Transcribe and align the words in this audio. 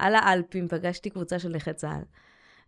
על 0.00 0.14
האלפים 0.14 0.68
פגשתי 0.68 1.10
קבוצה 1.10 1.38
של 1.38 1.48
נכי 1.48 1.72
צה"ל. 1.72 2.02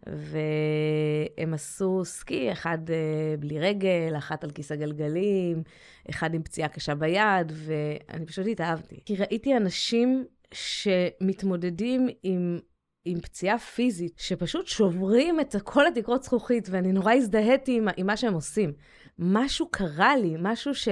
והם 0.06 1.54
עשו 1.54 2.04
סקי, 2.04 2.52
אחד 2.52 2.78
uh, 2.86 3.40
בלי 3.40 3.60
רגל, 3.60 4.14
אחת 4.18 4.44
על 4.44 4.50
כיסא 4.50 4.76
גלגלים, 4.76 5.62
אחד 6.10 6.34
עם 6.34 6.42
פציעה 6.42 6.68
קשה 6.68 6.94
ביד, 6.94 7.52
ואני 7.54 8.26
פשוט 8.26 8.46
התאהבתי. 8.46 9.00
כי 9.04 9.16
ראיתי 9.16 9.56
אנשים 9.56 10.24
שמתמודדים 10.54 12.08
עם, 12.22 12.58
עם 13.04 13.20
פציעה 13.20 13.58
פיזית, 13.58 14.18
שפשוט 14.18 14.66
שוברים 14.66 15.40
את 15.40 15.56
כל 15.64 15.86
התקרות 15.86 16.22
זכוכית, 16.22 16.68
ואני 16.70 16.92
נורא 16.92 17.12
הזדהיתי 17.12 17.76
עם, 17.76 17.88
עם 17.96 18.06
מה 18.06 18.16
שהם 18.16 18.34
עושים. 18.34 18.72
משהו 19.18 19.66
קרה 19.70 20.16
לי, 20.16 20.36
משהו 20.38 20.74
ש... 20.74 20.88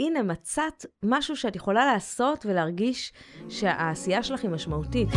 הנה, 0.00 0.22
מצאת 0.22 0.86
משהו 1.02 1.36
שאת 1.36 1.56
יכולה 1.56 1.92
לעשות 1.92 2.46
ולהרגיש 2.46 3.12
שהעשייה 3.48 4.22
שלך 4.22 4.42
היא 4.42 4.50
משמעותית. 4.50 5.08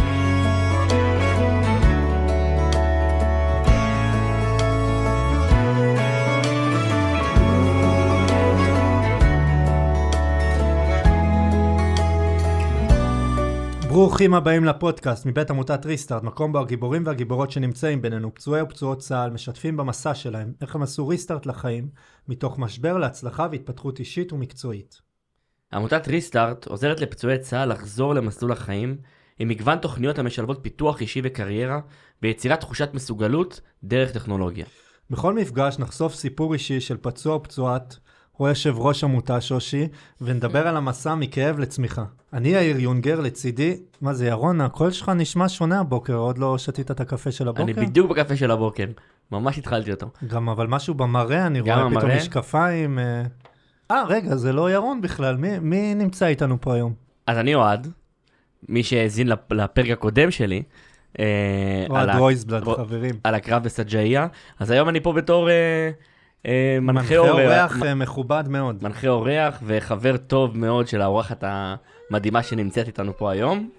ברוכים 13.96 14.34
הבאים 14.34 14.66
לפודקאסט 14.66 15.26
מבית 15.26 15.50
עמותת 15.50 15.86
ריסטארט, 15.86 16.24
מקום 16.24 16.52
בו 16.52 16.60
הגיבורים 16.60 17.04
והגיבורות 17.06 17.52
שנמצאים 17.52 18.02
בינינו, 18.02 18.36
פצועי 18.36 18.62
ופצועות 18.62 19.00
צה"ל, 19.00 19.30
משתפים 19.30 19.78
במסע 19.78 20.16
שלהם, 20.16 20.54
איך 20.62 20.76
הם 20.76 20.84
עשו 20.84 21.08
ריסטארט 21.08 21.46
לחיים, 21.46 21.90
מתוך 22.28 22.60
משבר 22.60 22.98
להצלחה 22.98 23.48
והתפתחות 23.52 24.00
אישית 24.00 24.34
ומקצועית. 24.34 25.02
עמותת 25.74 26.08
ריסטארט 26.08 26.68
עוזרת 26.68 27.00
לפצועי 27.00 27.40
צה"ל 27.40 27.70
לחזור 27.70 28.16
למסלול 28.16 28.52
החיים, 28.52 28.98
עם 29.40 29.48
מגוון 29.48 29.78
תוכניות 29.78 30.20
המשלבות 30.20 30.60
פיתוח 30.62 31.02
אישי 31.02 31.22
וקריירה, 31.24 31.80
ויצירת 32.22 32.60
תחושת 32.60 32.90
מסוגלות 32.94 33.62
דרך 33.84 34.12
טכנולוגיה. 34.12 34.66
בכל 35.10 35.34
מפגש 35.34 35.80
נחשוף 35.80 36.14
סיפור 36.14 36.54
אישי 36.54 36.82
של 36.82 36.98
פצוע 37.02 37.34
או 37.34 37.44
פצועת 37.44 37.98
הוא 38.38 38.48
יושב 38.48 38.74
ראש 38.78 39.04
עמותה 39.04 39.42
שושי, 39.42 39.88
ונדבר 40.22 40.68
על 40.68 40.78
המסע 40.78 41.16
מכאב 41.16 41.60
לצמיחה. 41.60 42.04
אני 42.34 42.50
יאיר 42.50 42.80
יונגר, 42.80 43.20
לצידי, 43.20 43.78
מה 44.02 44.14
זה 44.14 44.28
ירון, 44.28 44.62
הקול 44.62 44.92
שלך 44.92 45.10
נשמע 45.10 45.50
שונה 45.50 45.80
הבוקר, 45.80 46.14
עוד 46.16 46.38
לא 46.38 46.58
שתית 46.58 46.92
את 46.92 47.00
הקפה 47.00 47.32
של 47.32 47.48
הבוקר? 47.48 47.64
אני 47.64 47.74
בדיוק 47.74 48.12
בקפה 48.12 48.36
של 48.36 48.52
הבוקר, 48.52 48.86
ממש 49.32 49.58
התחלתי 49.58 49.92
אותו. 49.92 50.08
גם 50.28 50.50
אבל 50.50 50.68
משהו 50.68 50.94
במראה, 50.94 51.48
אני 51.48 51.60
רואה 51.60 51.76
המראה? 51.76 52.00
פתאום 52.02 52.12
משקפיים. 52.18 53.00
אה, 53.00 53.24
אה, 53.92 54.04
רגע, 54.08 54.36
זה 54.36 54.54
לא 54.54 54.72
ירון 54.72 55.02
בכלל, 55.02 55.36
מי, 55.38 55.60
מי 55.60 55.96
נמצא 55.96 56.26
איתנו 56.28 56.62
פה 56.62 56.74
היום? 56.74 56.94
אז 57.28 57.38
אני 57.38 57.56
אוהד, 57.56 57.88
מי 58.70 58.84
שהאזין 58.84 59.28
לפ- 59.28 59.52
לפרק 59.52 59.90
הקודם 59.90 60.32
שלי, 60.32 60.64
אה, 61.20 61.86
אוהד 61.90 62.10
ה- 62.10 62.18
רויסבלד, 62.18 62.64
רו- 62.64 62.76
חברים. 62.76 63.16
על 63.24 63.36
הקרב 63.36 63.64
בסג'איה, 63.64 64.28
אז 64.60 64.72
היום 64.72 64.90
אני 64.90 65.00
פה 65.00 65.14
בתור 65.14 65.50
אה, 65.50 65.90
מנחה 66.82 66.82
מנחה 66.82 67.18
אורח. 67.18 67.84
אה, 67.84 67.96
מכובד 67.96 68.44
מאוד. 68.48 68.84
מנחה 68.84 69.08
אורח 69.08 69.60
וחבר 69.66 70.18
טוב 70.18 70.58
מאוד 70.58 70.88
של 70.88 71.02
האורחת 71.02 71.44
המדהימה 71.48 72.44
שנמצאת 72.44 72.88
איתנו 72.88 73.18
פה 73.18 73.32
היום. 73.32 73.70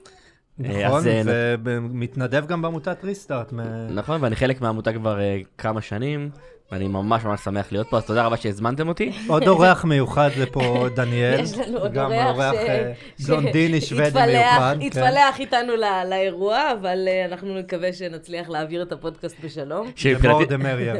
אה, 0.65 0.87
נכון, 0.87 1.07
אה, 1.09 1.55
ומתנדב 1.65 2.47
גם 2.47 2.63
בעמותת 2.63 3.05
ריסטארט. 3.05 3.53
נכון, 3.91 4.23
ואני 4.23 4.37
חלק 4.37 4.61
מהעמותה 4.61 4.93
כבר 4.93 5.21
אה, 5.21 5.39
כמה 5.59 5.83
שנים, 5.83 6.31
ואני 6.73 6.89
ממש 6.89 7.25
ממש 7.25 7.41
שמח 7.41 7.73
להיות 7.73 7.87
פה, 7.91 7.97
אז 7.97 8.05
תודה 8.07 8.27
רבה 8.27 8.37
שהזמנתם 8.37 8.89
אותי. 8.89 9.13
עוד 9.29 9.49
אורח 9.53 9.85
מיוחד 9.85 10.31
זה 10.37 10.47
פה 10.47 10.87
דניאל. 10.95 11.41
יש 11.41 11.59
לנו 11.59 11.79
עוד 11.79 11.93
גם 11.93 12.13
אורח 12.13 12.27
אורח, 12.37 12.53
ש- 12.53 12.69
אה, 12.69 12.93
ש- 13.19 13.23
בלונדיני 13.27 13.81
שוודי 13.81 14.07
התפלח- 14.09 14.27
מיוחד. 14.27 14.77
כן. 14.81 14.87
התפלח 14.87 15.41
איתנו 15.41 15.73
לאירוע, 16.11 16.59
אבל 16.81 16.99
אה, 17.09 17.25
אנחנו 17.25 17.59
נקווה 17.59 17.93
שנצליח 17.93 18.49
להעביר 18.49 18.83
את 18.83 18.93
הפודקאסט 18.93 19.37
בשלום. 19.45 19.91
שמבחינתי- 19.97 20.45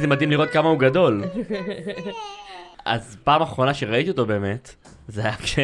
זה 0.00 0.06
מדהים 0.06 0.30
לראות 0.30 0.50
כמה 0.50 0.68
הוא 0.68 0.78
גדול. 0.78 1.24
אז 2.84 3.16
פעם 3.24 3.42
אחרונה 3.42 3.74
שראיתי 3.74 4.10
אותו 4.10 4.26
באמת, 4.26 4.74
זה 5.08 5.20
היה 5.22 5.32
כש... 5.36 5.58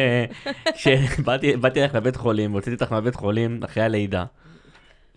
כשבאתי 0.73 1.57
באתי 1.57 1.79
אלייך 1.79 1.95
לבית 1.95 2.15
חולים, 2.15 2.51
והוצאתי 2.53 2.71
אותך 2.75 2.91
מהבית 2.91 3.15
חולים 3.15 3.59
אחרי 3.65 3.83
הלידה. 3.83 4.25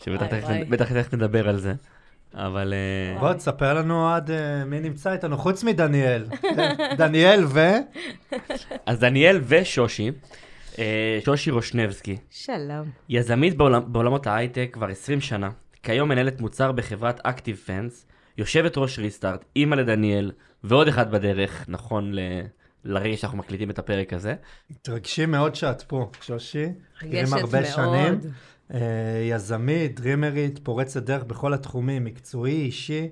שבטח 0.05 0.93
תכף 0.93 1.15
נדבר 1.15 1.49
על 1.49 1.57
זה. 1.57 1.75
אבל... 2.35 2.75
אה, 2.75 3.21
בוא 3.21 3.33
תספר 3.33 3.75
לנו 3.75 4.09
עד 4.09 4.31
אה, 4.31 4.65
מי 4.65 4.81
נמצא 4.81 5.13
איתנו, 5.13 5.39
חוץ 5.39 5.65
מדניאל. 5.65 6.27
דניאל 6.99 7.45
ו... 7.45 7.61
אז 8.87 9.01
דניאל 9.01 9.41
ושושי, 9.47 10.11
אה, 10.79 11.19
שושי 11.25 11.51
רושנבסקי, 11.51 12.17
שלום. 12.31 12.91
יזמית 13.09 13.57
בעולם, 13.57 13.93
בעולמות 13.93 14.27
ההייטק 14.27 14.71
כבר 14.73 14.89
20 14.89 15.21
שנה, 15.21 15.51
כיום 15.83 16.09
מנהלת 16.09 16.41
מוצר 16.41 16.73
בחברת 16.73 17.21
אקטיב 17.23 17.57
פנס, 17.57 18.07
יושבת 18.39 18.79
ראש 18.79 18.99
ריסטארט, 18.99 19.45
אימא 19.57 19.75
לדניאל, 19.75 20.33
ועוד 20.65 20.89
אחד 20.89 21.11
בדרך, 21.11 21.65
נכון 21.69 22.15
ל... 22.15 22.21
לרגע 22.85 23.17
שאנחנו 23.17 23.39
מקליטים 23.39 23.71
את 23.71 23.79
הפרק 23.79 24.13
הזה. 24.13 24.35
מתרגשים 24.71 25.31
מאוד 25.31 25.55
שאת 25.55 25.83
פה, 25.83 26.11
שושי. 26.23 26.67
מכירים 26.97 27.35
רגשת 27.35 27.37
הרבה 27.37 27.61
מאוד. 27.61 27.73
שנים. 27.73 28.31
אה, 28.75 28.81
יזמית, 29.31 30.01
דרימרית, 30.01 30.61
פורצת 30.63 31.03
דרך 31.03 31.25
בכל 31.25 31.55
התחומים, 31.55 32.05
מקצועי, 32.05 32.55
אישי. 32.55 33.09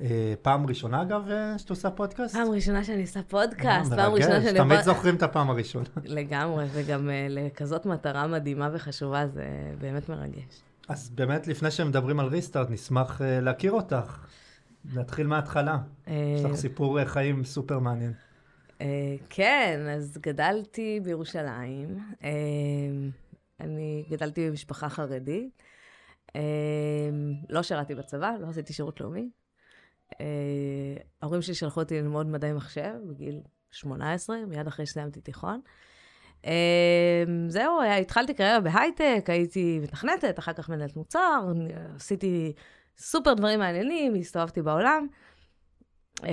אה, 0.00 0.34
פעם 0.42 0.66
ראשונה 0.66 1.02
אגב 1.02 1.28
אה, 1.30 1.58
שאת 1.58 1.70
עושה 1.70 1.90
פודקאסט? 1.90 2.34
פעם 2.34 2.50
ראשונה 2.50 2.84
שאני 2.84 3.02
עושה 3.02 3.22
פודקאסט, 3.22 3.92
פעם 3.92 4.12
ראשונה 4.12 4.42
שאני... 4.42 4.58
תמיד 4.58 4.80
זוכרים 4.80 5.14
את 5.16 5.22
הפעם 5.22 5.50
הראשונה. 5.50 5.86
לגמרי, 6.04 6.64
וגם 6.72 7.10
לכזאת 7.28 7.86
מטרה 7.86 8.26
מדהימה 8.26 8.70
וחשובה, 8.72 9.26
זה 9.26 9.44
באמת 9.80 10.08
מרגש. 10.08 10.62
אז 10.88 11.10
באמת, 11.10 11.46
לפני 11.46 11.70
שמדברים 11.70 12.20
על 12.20 12.26
ריסטארט, 12.26 12.70
נשמח 12.70 13.20
להכיר 13.24 13.72
אותך. 13.72 14.18
נתחיל 14.94 15.26
מההתחלה. 15.26 15.78
יש 16.06 16.44
לך 16.44 16.54
סיפור 16.54 17.04
חיים 17.04 17.44
סופר 17.44 17.78
מעניין. 17.78 18.12
כן, 19.30 19.80
אז 19.96 20.18
גדלתי 20.22 21.00
בירושלים. 21.04 22.24
אה, 23.60 23.66
אני 23.66 24.04
גדלתי 24.10 24.48
במשפחה 24.48 24.88
חרדית. 24.88 25.62
אה, 26.36 26.40
לא 27.48 27.62
שירתי 27.62 27.94
בצבא, 27.94 28.32
לא 28.40 28.46
עשיתי 28.48 28.72
שירות 28.72 29.00
לאומי. 29.00 29.30
אה, 30.20 30.96
ההורים 31.22 31.42
שלי 31.42 31.54
שלחו 31.54 31.80
אותי 31.80 32.00
ללמוד 32.00 32.26
מדעי 32.26 32.52
מחשב 32.52 32.92
בגיל 33.08 33.40
18, 33.70 34.36
מיד 34.46 34.66
אחרי 34.66 34.86
שסיימתי 34.86 35.20
תיכון. 35.20 35.60
אה, 36.46 37.24
זהו, 37.48 37.82
התחלתי 37.82 38.34
קריירה 38.34 38.60
בהייטק, 38.60 39.24
הייתי 39.28 39.78
מתכנתת, 39.82 40.38
אחר 40.38 40.52
כך 40.52 40.68
מנהלת 40.68 40.96
מוצר, 40.96 41.52
עשיתי 41.96 42.52
סופר 42.98 43.34
דברים 43.34 43.58
מעניינים, 43.58 44.14
הסתובבתי 44.14 44.62
בעולם. 44.62 45.06
אה, 46.24 46.30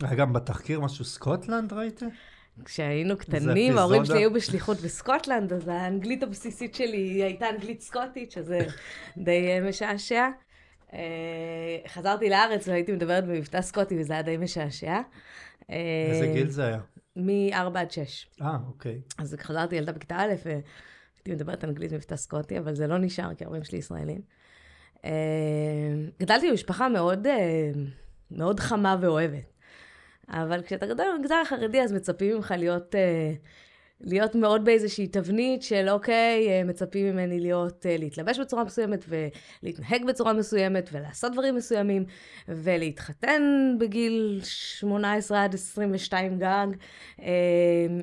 היה 0.00 0.14
גם 0.14 0.32
בתחקיר 0.32 0.80
משהו 0.80 1.04
סקוטלנד 1.04 1.72
ראיתי? 1.72 2.04
כשהיינו 2.64 3.16
קטנים, 3.16 3.78
ההורים. 3.78 4.04
שלי 4.04 4.18
היו 4.18 4.32
בשליחות 4.32 4.80
בסקוטלנד, 4.80 5.52
אז 5.52 5.68
האנגלית 5.68 6.22
הבסיסית 6.22 6.74
שלי 6.74 7.22
הייתה 7.22 7.50
אנגלית 7.50 7.80
סקוטית, 7.80 8.30
שזה 8.32 8.58
די 9.16 9.48
אה, 9.48 9.68
משעשע. 9.68 10.28
אה, 10.92 10.98
חזרתי 11.88 12.30
לארץ 12.30 12.68
והייתי 12.68 12.92
מדברת 12.92 13.24
במבטא 13.24 13.62
סקוטי, 13.62 14.00
וזה 14.00 14.12
היה 14.12 14.22
די 14.22 14.36
משעשע. 14.36 15.00
אה, 15.70 15.76
איזה 16.10 16.26
גיל 16.34 16.48
זה 16.48 16.66
היה? 16.66 16.80
מ-4 17.16 17.78
עד 17.78 17.90
6. 17.90 18.26
אה, 18.42 18.56
אוקיי. 18.66 19.00
אז 19.18 19.36
חזרתי 19.40 19.76
ילדה 19.76 19.92
בכיתה 19.92 20.16
א', 20.16 20.34
והייתי 20.44 20.64
מדברת 21.28 21.64
אנגלית 21.64 21.92
במבטא 21.92 22.16
סקוטי, 22.16 22.58
אבל 22.58 22.74
זה 22.74 22.86
לא 22.86 22.98
נשאר, 22.98 23.34
כי 23.34 23.44
ההורים 23.44 23.64
שלי 23.64 23.78
ישראלים. 23.78 24.20
אה, 25.04 25.10
גדלתי 26.20 26.50
במשפחה 26.50 26.88
מאוד, 26.88 27.26
אה, 27.26 27.70
מאוד 28.30 28.60
חמה 28.60 28.96
ואוהבת. 29.00 29.59
אבל 30.30 30.62
כשאתה 30.62 30.86
גדל 30.86 31.04
במגזר 31.16 31.34
החרדי, 31.34 31.80
אז 31.80 31.92
מצפים 31.92 32.36
ממך 32.36 32.54
להיות, 32.58 32.94
אה, 32.94 33.32
להיות 34.00 34.34
מאוד 34.34 34.64
באיזושהי 34.64 35.06
תבנית 35.06 35.62
של 35.62 35.88
אוקיי, 35.90 36.48
אה, 36.48 36.64
מצפים 36.64 37.12
ממני 37.12 37.40
להיות, 37.40 37.86
אה, 37.86 37.96
להתלבש 37.96 38.38
בצורה 38.38 38.64
מסוימת 38.64 39.04
ולהתנהג 39.08 40.04
בצורה 40.04 40.32
מסוימת 40.32 40.88
ולעשות 40.92 41.32
דברים 41.32 41.54
מסוימים 41.54 42.04
ולהתחתן 42.48 43.42
בגיל 43.78 44.40
18 44.44 45.44
עד 45.44 45.54
22 45.54 46.38
גג 46.38 46.66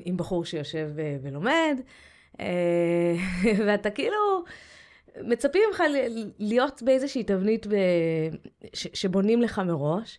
עם 0.04 0.16
בחור 0.16 0.44
שיושב 0.44 0.88
ולומד. 1.22 1.80
ואתה 3.66 3.90
כאילו, 3.90 4.44
מצפים 5.22 5.62
ממך 5.68 5.82
להיות 6.38 6.82
באיזושהי 6.82 7.22
תבנית 7.22 7.66
ב... 7.66 7.74
ש... 8.74 8.86
שבונים 8.94 9.42
לך 9.42 9.58
מראש. 9.58 10.18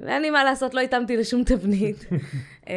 ואני, 0.00 0.30
מה 0.30 0.44
לעשות, 0.44 0.74
לא 0.74 0.80
התאמתי 0.80 1.16
לשום 1.16 1.44
תבנית. 1.44 2.04
אה, 2.68 2.74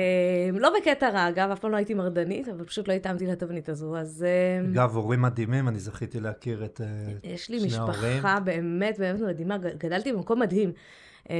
לא 0.53 0.69
בקטע 0.79 1.09
רע, 1.09 1.27
אגב, 1.29 1.49
אף 1.51 1.59
פעם 1.59 1.71
לא 1.71 1.77
הייתי 1.77 1.93
מרדנית, 1.93 2.47
אבל 2.47 2.65
פשוט 2.65 2.87
לא 2.87 2.93
התאמתי 2.93 3.25
לתבנית 3.27 3.69
הזו, 3.69 3.97
אז... 3.97 4.25
אה, 4.27 4.65
אגב, 4.71 4.95
הורים 4.95 5.21
מדהימים, 5.21 5.67
אני 5.67 5.79
זכיתי 5.79 6.19
להכיר 6.19 6.65
את 6.65 6.81
אה, 6.81 6.87
יש 7.23 7.49
לי 7.49 7.59
שני 7.59 7.67
משפחה 7.67 7.91
ההורים. 8.29 8.45
באמת 8.45 8.99
באמת 8.99 9.19
מדהימה, 9.21 9.57
גדלתי 9.57 10.13
במקום 10.13 10.39
מדהים. 10.39 10.71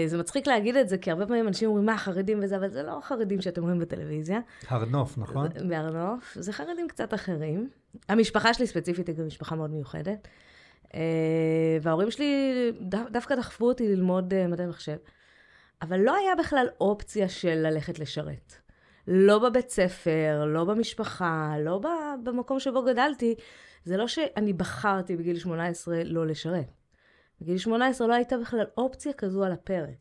זה 0.05 0.17
מצחיק 0.17 0.47
להגיד 0.47 0.75
את 0.75 0.89
זה, 0.89 0.97
כי 0.97 1.11
הרבה 1.11 1.25
פעמים 1.25 1.47
אנשים 1.47 1.69
אומרים, 1.69 1.85
מה, 1.85 1.97
חרדים 1.97 2.39
וזה, 2.43 2.55
אבל 2.57 2.69
זה 2.69 2.83
לא 2.83 2.97
החרדים 2.97 3.41
שאתם 3.41 3.61
רואים 3.63 3.79
בטלוויזיה. 3.79 4.39
הר 4.67 4.85
נוף, 4.85 5.17
נכון? 5.17 5.47
זה- 5.59 5.65
בהר-נוף, 5.67 6.37
זה 6.39 6.53
חרדים 6.53 6.87
קצת 6.87 7.13
אחרים. 7.13 7.69
המשפחה 8.09 8.53
שלי 8.53 8.67
ספציפית 8.67 9.07
היא 9.07 9.15
גם 9.15 9.27
משפחה 9.27 9.55
מאוד 9.55 9.69
מיוחדת. 9.71 10.27
וההורים 11.81 12.11
שלי 12.11 12.51
דו- 12.81 13.09
דווקא 13.11 13.35
דחפו 13.35 13.65
אותי 13.67 13.87
ללמוד 13.87 14.33
מדעי 14.47 14.67
מחשב. 14.67 14.95
אבל 15.81 15.99
לא 15.99 16.15
היה 16.15 16.35
בכלל 16.35 16.67
אופציה 16.81 17.29
של 17.29 17.55
ללכת 17.55 17.99
לשרת. 17.99 18.53
לא 19.07 19.39
בבית 19.39 19.69
ספר, 19.69 20.45
לא 20.47 20.63
במשפחה, 20.63 21.55
לא 21.59 21.81
במקום 22.23 22.59
שבו 22.59 22.83
גדלתי. 22.83 23.35
זה 23.83 23.97
לא 23.97 24.07
שאני 24.07 24.53
בחרתי 24.53 25.17
בגיל 25.17 25.39
18 25.39 26.03
לא 26.03 26.27
לשרת. 26.27 26.71
בגיל 27.41 27.57
18 27.57 28.07
לא 28.07 28.13
הייתה 28.13 28.37
בכלל 28.37 28.65
אופציה 28.77 29.13
כזו 29.13 29.43
על 29.43 29.51
הפרק. 29.51 29.97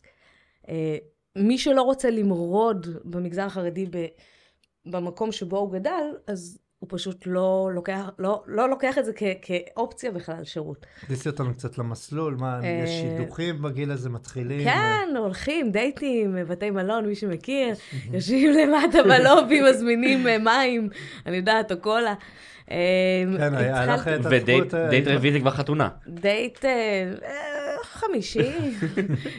אה, 0.69 0.97
מי 1.37 1.59
שלא 1.59 1.83
רוצה 1.83 2.11
למרוד 2.11 2.87
במגזר 3.05 3.43
החרדי 3.43 3.87
במקום 4.87 5.33
שבו 5.33 5.59
הוא 5.59 5.73
גדל, 5.73 6.17
אז 6.27 6.59
הוא 6.79 6.89
פשוט 6.93 7.23
לא 7.27 7.71
לוקח, 7.75 8.11
לא, 8.19 8.43
לא 8.47 8.69
לוקח 8.71 8.99
את 8.99 9.05
זה 9.05 9.13
כ- 9.17 9.23
כאופציה 9.43 10.11
בכלל, 10.11 10.45
שירות. 10.45 10.87
תכניסי 11.01 11.29
אותנו 11.29 11.55
קצת 11.55 11.79
למסלול, 11.79 12.35
מה, 12.39 12.61
אה, 12.63 12.81
יש 12.85 12.91
שידוכים 12.91 13.63
בגיל 13.63 13.91
הזה 13.91 14.11
מתחילים? 14.11 14.65
כן, 14.65 15.17
הולכים, 15.19 15.71
דייטים, 15.73 16.37
בתי 16.49 16.71
מלון, 16.71 17.07
מי 17.07 17.15
שמכיר, 17.15 17.75
יושבים 18.13 18.51
למטה 18.53 19.03
בלובי, 19.03 19.61
מזמינים 19.71 20.27
אה, 20.27 20.39
מים, 20.39 20.89
אני 21.27 21.37
יודעת, 21.37 21.73
או 21.73 21.77
קולה. 21.81 22.15
אה, 22.71 22.77
כן, 23.39 23.55
היה 23.55 23.87
לך 23.87 24.09
את 24.09 24.21
ודייט 24.25 24.49
הזכות... 24.49 24.75
אה, 24.75 24.89
דייט 24.89 25.09
רביעי 25.09 25.33
זה 25.33 25.41
כבר 25.41 25.51
חתונה. 25.51 25.89
דייט 26.09 26.59
חמישי. 27.99 28.53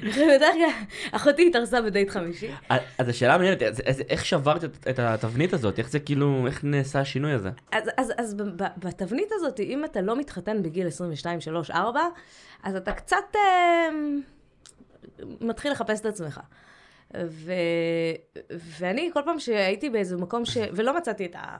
בדרך 0.03 0.53
כלל, 0.53 0.69
אחותי 1.11 1.47
התארסה 1.47 1.81
בדייט 1.81 2.09
חמישי. 2.09 2.51
אז 2.69 3.09
השאלה 3.09 3.33
המעניינת, 3.35 3.61
איך 4.09 4.25
שברת 4.25 4.63
את- 4.63 5.00
התבנית 5.00 5.53
הזאת? 5.53 5.79
איך 5.79 5.89
זה 5.89 6.00
כאילו, 6.00 6.47
איך 6.47 6.63
נעשה 6.63 7.00
השינוי 7.00 7.31
הזה? 7.31 7.50
אז, 7.71 8.35
בתבנית 8.77 9.29
הזאת, 9.31 9.59
אם 9.59 9.85
אתה 9.85 10.01
לא 10.01 10.15
מתחתן 10.19 10.63
בגיל 10.63 10.88
22, 10.88 11.41
3, 11.41 11.71
4, 11.71 12.01
אז 12.63 12.75
אתה 12.75 12.91
קצת 12.94 13.15
אה, 13.35 13.89
מתחיל 15.41 15.71
לחפש 15.71 16.00
את 16.00 16.06
עצמך. 16.06 16.39
ו, 17.25 17.53
ואני, 18.79 19.09
כל 19.13 19.21
פעם 19.25 19.39
שהייתי 19.39 19.89
באיזה 19.89 20.17
מקום 20.17 20.45
ש... 20.45 20.57
ולא 20.73 20.97
מצאתי 20.97 21.25
את, 21.25 21.35
ה, 21.35 21.57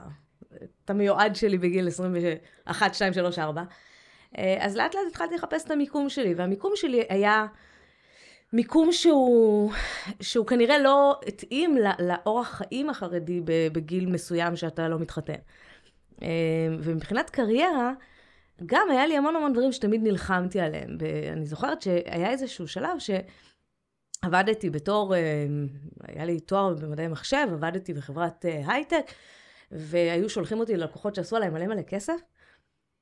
את 0.84 0.90
המיועד 0.90 1.36
שלי 1.36 1.58
בגיל 1.58 1.88
21, 1.88 2.94
2, 2.94 3.12
3, 3.12 3.38
4, 3.38 3.60
אה, 3.60 3.66
אז 4.60 4.76
לאט 4.76 4.94
לאט 4.94 5.04
התחלתי 5.08 5.34
לחפש 5.34 5.64
את 5.64 5.70
המיקום 5.70 6.08
שלי, 6.08 6.34
והמיקום 6.34 6.72
שלי 6.74 7.02
היה 7.08 7.46
מיקום 8.52 8.92
שהוא, 8.92 9.72
שהוא 10.20 10.46
כנראה 10.46 10.78
לא 10.78 11.20
התאים 11.26 11.76
לאורח 11.98 12.48
חיים 12.48 12.90
החרדי 12.90 13.40
בגיל 13.72 14.06
מסוים 14.06 14.56
שאתה 14.56 14.88
לא 14.88 14.98
מתחתן. 14.98 15.34
אה, 16.22 16.28
ומבחינת 16.80 17.30
קריירה, 17.30 17.92
גם 18.66 18.88
היה 18.90 19.06
לי 19.06 19.16
המון 19.16 19.36
המון 19.36 19.52
דברים 19.52 19.72
שתמיד 19.72 20.02
נלחמתי 20.02 20.60
עליהם. 20.60 20.98
ב- 20.98 21.32
אני 21.32 21.46
זוכרת 21.46 21.82
שהיה 21.82 22.30
איזשהו 22.30 22.68
שלב 22.68 22.96
שעבדתי 22.98 24.70
בתור, 24.70 25.14
אה, 25.14 25.20
היה 26.08 26.24
לי 26.24 26.40
תואר 26.40 26.74
במדעי 26.74 27.08
מחשב, 27.08 27.46
עבדתי 27.52 27.94
בחברת 27.94 28.46
אה, 28.46 28.72
הייטק, 28.72 29.12
והיו 29.72 30.28
שולחים 30.28 30.60
אותי 30.60 30.76
ללקוחות 30.76 31.14
שעשו 31.14 31.36
עליהם 31.36 31.54
מלא 31.54 31.66
מלא 31.66 31.82
כסף. 31.82 32.20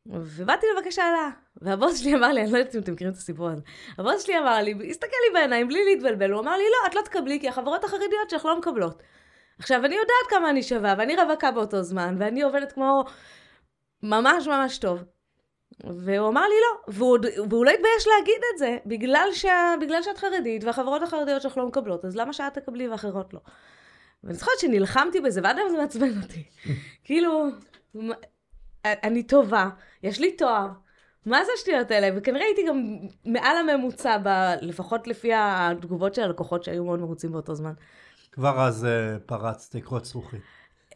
ובאתי 0.08 0.66
לבקש 0.76 0.98
העלאה, 0.98 1.28
והבוס 1.62 2.00
שלי 2.00 2.14
אמר 2.14 2.28
לי, 2.28 2.42
אני 2.42 2.52
לא 2.52 2.58
יודעת 2.58 2.74
אם 2.74 2.80
אתם 2.80 2.92
מכירים 2.92 3.12
את 3.12 3.18
הסיפור 3.18 3.48
הזה, 3.48 3.62
הבוס 3.98 4.22
שלי 4.22 4.38
אמר 4.38 4.56
לי, 4.56 4.90
הסתכל 4.90 5.16
לי 5.26 5.34
בעיניים 5.34 5.68
בלי 5.68 5.84
להתבלבל, 5.84 6.30
הוא 6.30 6.40
אמר 6.40 6.56
לי, 6.56 6.64
לא, 6.64 6.88
את 6.90 6.94
לא 6.94 7.00
תקבלי, 7.00 7.40
כי 7.40 7.48
החברות 7.48 7.84
החרדיות 7.84 8.30
שלך 8.30 8.44
לא 8.44 8.58
מקבלות. 8.58 9.02
עכשיו, 9.58 9.84
אני 9.84 9.94
יודעת 9.94 10.30
כמה 10.30 10.50
אני 10.50 10.62
שווה, 10.62 10.94
ואני 10.98 11.16
רווקה 11.16 11.50
באותו 11.50 11.82
זמן, 11.82 12.16
ואני 12.18 12.42
עובדת 12.42 12.72
כמו 12.72 13.04
ממש 14.02 14.46
ממש 14.46 14.78
טוב. 14.78 15.04
והוא 15.84 16.28
אמר 16.28 16.42
לי 16.42 16.54
לא, 16.60 16.94
והוא, 16.94 17.18
והוא 17.50 17.64
לא 17.64 17.70
התבייש 17.70 18.06
להגיד 18.06 18.40
את 18.52 18.58
זה, 18.58 18.76
בגלל, 18.86 19.28
שה, 19.32 19.74
בגלל 19.80 20.02
שאת 20.02 20.18
חרדית, 20.18 20.64
והחברות 20.64 21.02
החרדיות 21.02 21.42
שלך 21.42 21.56
לא 21.56 21.66
מקבלות, 21.66 22.04
אז 22.04 22.16
למה 22.16 22.32
שאת 22.32 22.54
תקבלי 22.54 22.88
ואחרות 22.88 23.34
לא? 23.34 23.40
ואני 24.24 24.34
זוכרת 24.34 24.58
שנלחמתי 24.58 25.20
בזה, 25.20 25.40
ועד 25.44 25.58
היום 25.58 25.70
זה 25.70 25.76
מעצבן 25.76 26.22
אותי. 26.22 26.44
כאילו, 27.04 27.48
אני 28.84 29.22
טובה, 29.22 29.68
יש 30.02 30.20
לי 30.20 30.32
תואר, 30.32 30.68
מה 31.26 31.44
זה 31.44 31.50
השטויות 31.54 31.90
האלה? 31.90 32.08
וכנראה 32.16 32.44
הייתי 32.44 32.66
גם 32.68 32.96
מעל 33.24 33.56
הממוצע, 33.56 34.18
ב, 34.22 34.28
לפחות 34.60 35.06
לפי 35.06 35.30
התגובות 35.34 36.14
של 36.14 36.22
הלקוחות 36.22 36.64
שהיו 36.64 36.84
מאוד 36.84 37.00
מרוצים 37.00 37.32
באותו 37.32 37.54
זמן. 37.54 37.72
כבר 38.32 38.60
אז 38.60 38.84
אה, 38.84 39.18
פרצת 39.26 39.76
תקרות 39.76 40.04
זכוכית. 40.04 40.40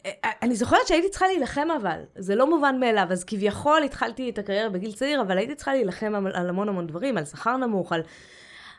אה, 0.05 0.11
אני 0.41 0.55
זוכרת 0.55 0.87
שהייתי 0.87 1.09
צריכה 1.09 1.27
להילחם 1.27 1.67
אבל, 1.81 1.99
זה 2.15 2.35
לא 2.35 2.49
מובן 2.49 2.79
מאליו, 2.79 3.07
אז 3.11 3.23
כביכול 3.23 3.83
התחלתי 3.83 4.29
את 4.29 4.37
הקריירה 4.37 4.69
בגיל 4.69 4.91
צעיר, 4.91 5.21
אבל 5.21 5.37
הייתי 5.37 5.55
צריכה 5.55 5.73
להילחם 5.73 6.15
על, 6.15 6.31
על 6.33 6.49
המון 6.49 6.69
המון 6.69 6.87
דברים, 6.87 7.17
על 7.17 7.25
שכר 7.25 7.57
נמוך, 7.57 7.91
על, 7.91 8.01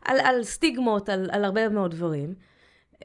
על, 0.05 0.21
על 0.21 0.45
סטיגמות, 0.45 1.09
על, 1.09 1.29
על 1.33 1.45
הרבה 1.45 1.69
מאוד 1.69 1.91
דברים. 1.91 2.35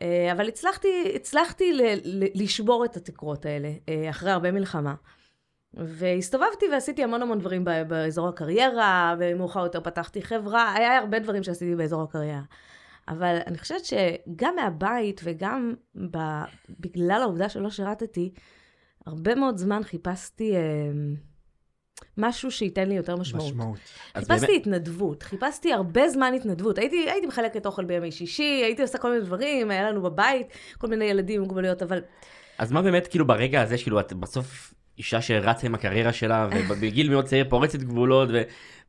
אה, 0.01 0.31
אבל 0.31 0.47
הצלחתי, 0.47 1.11
הצלחתי 1.15 1.73
ל, 1.73 1.81
ל, 2.03 2.43
לשבור 2.43 2.85
את 2.85 2.97
התקרות 2.97 3.45
האלה, 3.45 3.71
אה, 3.89 4.09
אחרי 4.09 4.31
הרבה 4.31 4.51
מלחמה. 4.51 4.95
והסתובבתי 5.73 6.65
ועשיתי 6.71 7.03
המון 7.03 7.21
המון 7.21 7.39
דברים 7.39 7.65
ב- 7.65 7.81
באזור 7.87 8.27
הקריירה, 8.27 9.15
ומאוחר 9.19 9.59
יותר 9.63 9.81
פתחתי 9.81 10.21
חברה, 10.21 10.73
היה 10.73 10.97
הרבה 10.97 11.19
דברים 11.19 11.43
שעשיתי 11.43 11.75
באזור 11.75 12.03
הקריירה. 12.03 12.41
אבל 13.07 13.37
אני 13.47 13.57
חושבת 13.57 13.85
שגם 13.85 14.55
מהבית 14.55 15.21
וגם 15.23 15.73
ב... 16.11 16.17
בגלל 16.79 17.21
העובדה 17.21 17.49
שלא 17.49 17.69
שירתתי, 17.69 18.31
הרבה 19.05 19.35
מאוד 19.35 19.57
זמן 19.57 19.83
חיפשתי 19.83 20.55
אה, 20.55 20.61
משהו 22.17 22.51
שייתן 22.51 22.87
לי 22.89 22.95
יותר 22.95 23.15
משמעות. 23.15 23.45
משמעות. 23.53 23.77
חיפשתי 24.17 24.45
באמת- 24.47 24.61
התנדבות, 24.61 25.23
חיפשתי 25.23 25.73
הרבה 25.73 26.09
זמן 26.09 26.33
התנדבות. 26.33 26.77
הייתי, 26.77 27.09
הייתי 27.09 27.27
מחלקת 27.27 27.65
אוכל 27.65 27.85
בימי 27.85 28.11
שישי, 28.11 28.61
הייתי 28.63 28.81
עושה 28.81 28.97
כל 28.97 29.09
מיני 29.11 29.25
דברים, 29.25 29.71
היה 29.71 29.91
לנו 29.91 30.01
בבית 30.01 30.47
כל 30.77 30.87
מיני 30.87 31.05
ילדים 31.05 31.35
עם 31.35 31.47
מוגבלויות, 31.47 31.81
אבל 31.81 32.01
אז 32.57 32.71
מה 32.71 32.81
באמת 32.81 33.07
כאילו 33.07 33.27
ברגע 33.27 33.61
הזה, 33.61 33.75
כאילו 33.77 33.99
את 33.99 34.13
בסוף 34.13 34.73
אישה 34.99 35.21
שרצה 35.21 35.67
עם 35.67 35.75
הקריירה 35.75 36.13
שלה, 36.13 36.49
ובגיל 36.69 37.09
מאוד 37.09 37.25
צעיר 37.25 37.45
פורצת 37.49 37.79
גבולות, 37.79 38.29
ו- 38.33 38.41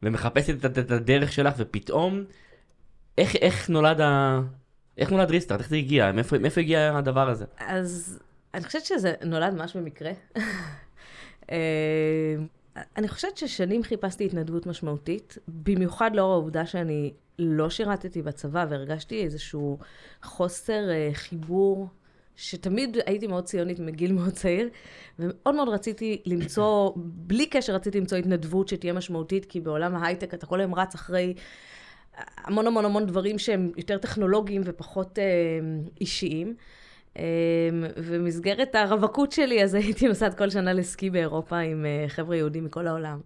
ומחפשת 0.02 0.64
את, 0.64 0.78
את 0.78 0.90
הדרך 0.90 1.32
שלך, 1.32 1.54
ופתאום, 1.58 2.24
איך, 3.18 3.36
איך 3.36 3.70
נולד 3.70 4.00
ה... 4.00 4.40
איך 4.98 5.10
נולד 5.10 5.30
ריסטארט? 5.30 5.60
איך 5.60 5.68
זה 5.68 5.76
הגיע? 5.76 6.12
מאיפה, 6.12 6.38
מאיפה 6.38 6.60
הגיע 6.60 6.96
הדבר 6.96 7.28
הזה? 7.28 7.44
אז 7.58 8.18
אני 8.54 8.64
חושבת 8.64 8.84
שזה 8.84 9.14
נולד 9.24 9.54
ממש 9.54 9.76
במקרה. 9.76 10.10
אה, 11.50 12.36
אני 12.96 13.08
חושבת 13.08 13.36
ששנים 13.36 13.82
חיפשתי 13.82 14.24
התנדבות 14.24 14.66
משמעותית, 14.66 15.38
במיוחד 15.48 16.10
לאור 16.14 16.32
העובדה 16.32 16.66
שאני 16.66 17.12
לא 17.38 17.70
שירתתי 17.70 18.22
בצבא 18.22 18.66
והרגשתי 18.68 19.24
איזשהו 19.24 19.78
חוסר 20.22 20.90
אה, 20.90 21.10
חיבור, 21.12 21.88
שתמיד 22.40 22.96
הייתי 23.06 23.26
מאוד 23.26 23.44
ציונית 23.44 23.78
מגיל 23.78 24.12
מאוד 24.12 24.32
צעיר, 24.32 24.68
ומאוד 25.18 25.54
מאוד 25.54 25.68
רציתי 25.68 26.22
למצוא, 26.26 26.92
בלי 26.96 27.46
קשר 27.46 27.74
רציתי 27.74 28.00
למצוא 28.00 28.18
התנדבות 28.18 28.68
שתהיה 28.68 28.92
משמעותית, 28.92 29.44
כי 29.44 29.60
בעולם 29.60 29.96
ההייטק 29.96 30.34
אתה 30.34 30.46
כל 30.46 30.60
היום 30.60 30.74
רץ 30.74 30.94
אחרי 30.94 31.34
המון 32.36 32.66
המון 32.66 32.84
המון 32.84 33.06
דברים 33.06 33.38
שהם 33.38 33.72
יותר 33.76 33.98
טכנולוגיים 33.98 34.62
ופחות 34.64 35.18
אה, 35.18 35.24
אישיים. 36.00 36.54
אה, 37.16 37.22
ובמסגרת 37.96 38.74
הרווקות 38.74 39.32
שלי, 39.32 39.62
אז 39.62 39.74
הייתי 39.74 40.06
נוסעת 40.08 40.38
כל 40.38 40.50
שנה 40.50 40.72
לסקי 40.72 41.10
באירופה 41.10 41.58
עם 41.58 41.86
אה, 41.86 42.08
חבר'ה 42.08 42.36
יהודים 42.36 42.64
מכל 42.64 42.86
העולם. 42.86 43.20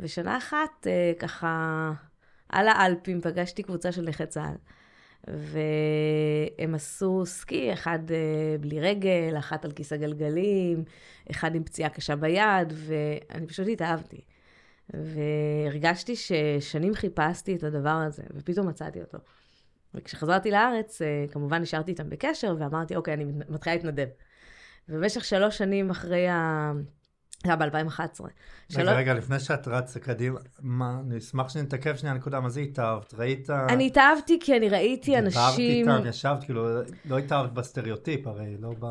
ושנה 0.00 0.36
אחת, 0.36 0.86
אה, 0.86 1.12
ככה, 1.18 1.92
על 2.48 2.68
האלפים 2.68 3.20
פגשתי 3.20 3.62
קבוצה 3.62 3.92
של 3.92 4.02
נכי 4.02 4.26
צה"ל. 4.26 4.56
והם 5.28 6.74
עשו 6.74 7.26
סקי, 7.26 7.72
אחד 7.72 7.98
אה, 8.10 8.56
בלי 8.60 8.80
רגל, 8.80 9.34
אחת 9.38 9.64
על 9.64 9.72
כיסא 9.72 9.96
גלגלים, 9.96 10.84
אחד 11.30 11.54
עם 11.54 11.64
פציעה 11.64 11.90
קשה 11.90 12.16
ביד, 12.16 12.72
ואני 12.74 13.46
פשוט 13.46 13.68
התאהבתי. 13.72 14.20
והרגשתי 14.94 16.16
ששנים 16.16 16.94
חיפשתי 16.94 17.56
את 17.56 17.62
הדבר 17.62 17.90
הזה, 17.90 18.22
ופתאום 18.34 18.68
מצאתי 18.68 19.00
אותו. 19.00 19.18
וכשחזרתי 19.94 20.50
לארץ, 20.50 21.02
אה, 21.02 21.24
כמובן 21.30 21.62
נשארתי 21.62 21.90
איתם 21.90 22.10
בקשר, 22.10 22.56
ואמרתי, 22.58 22.96
אוקיי, 22.96 23.14
אני 23.14 23.24
מתחילה 23.48 23.76
להתנדב. 23.76 24.08
ובמשך 24.88 25.24
שלוש 25.24 25.58
שנים 25.58 25.90
אחרי 25.90 26.26
זה 27.44 27.50
היה 27.52 27.56
ב-2011. 27.56 28.24
רגע, 28.76 28.92
רגע, 28.92 29.14
לפני 29.14 29.40
שאת 29.40 29.68
רצה 29.68 30.00
קדימה, 30.00 30.40
מה, 30.62 31.00
אני 31.06 31.18
אשמח 31.18 31.48
שנתעכב 31.48 31.96
שנייה 31.96 32.14
נקודה, 32.14 32.40
מה 32.40 32.48
זה 32.48 32.60
התאהבת? 32.60 33.14
ראית... 33.14 33.50
אני 33.50 33.86
התאהבתי 33.86 34.38
כי 34.40 34.56
אני 34.56 34.68
ראיתי 34.68 35.18
אנשים... 35.18 35.84
דיברת 35.84 35.98
איתם, 35.98 36.08
ישבת, 36.08 36.44
כאילו, 36.44 36.66
לא 37.04 37.18
התאהבת 37.18 37.52
בסטריאוטיפ, 37.52 38.26
הרי 38.26 38.56
לא 38.58 38.74
ב... 38.78 38.86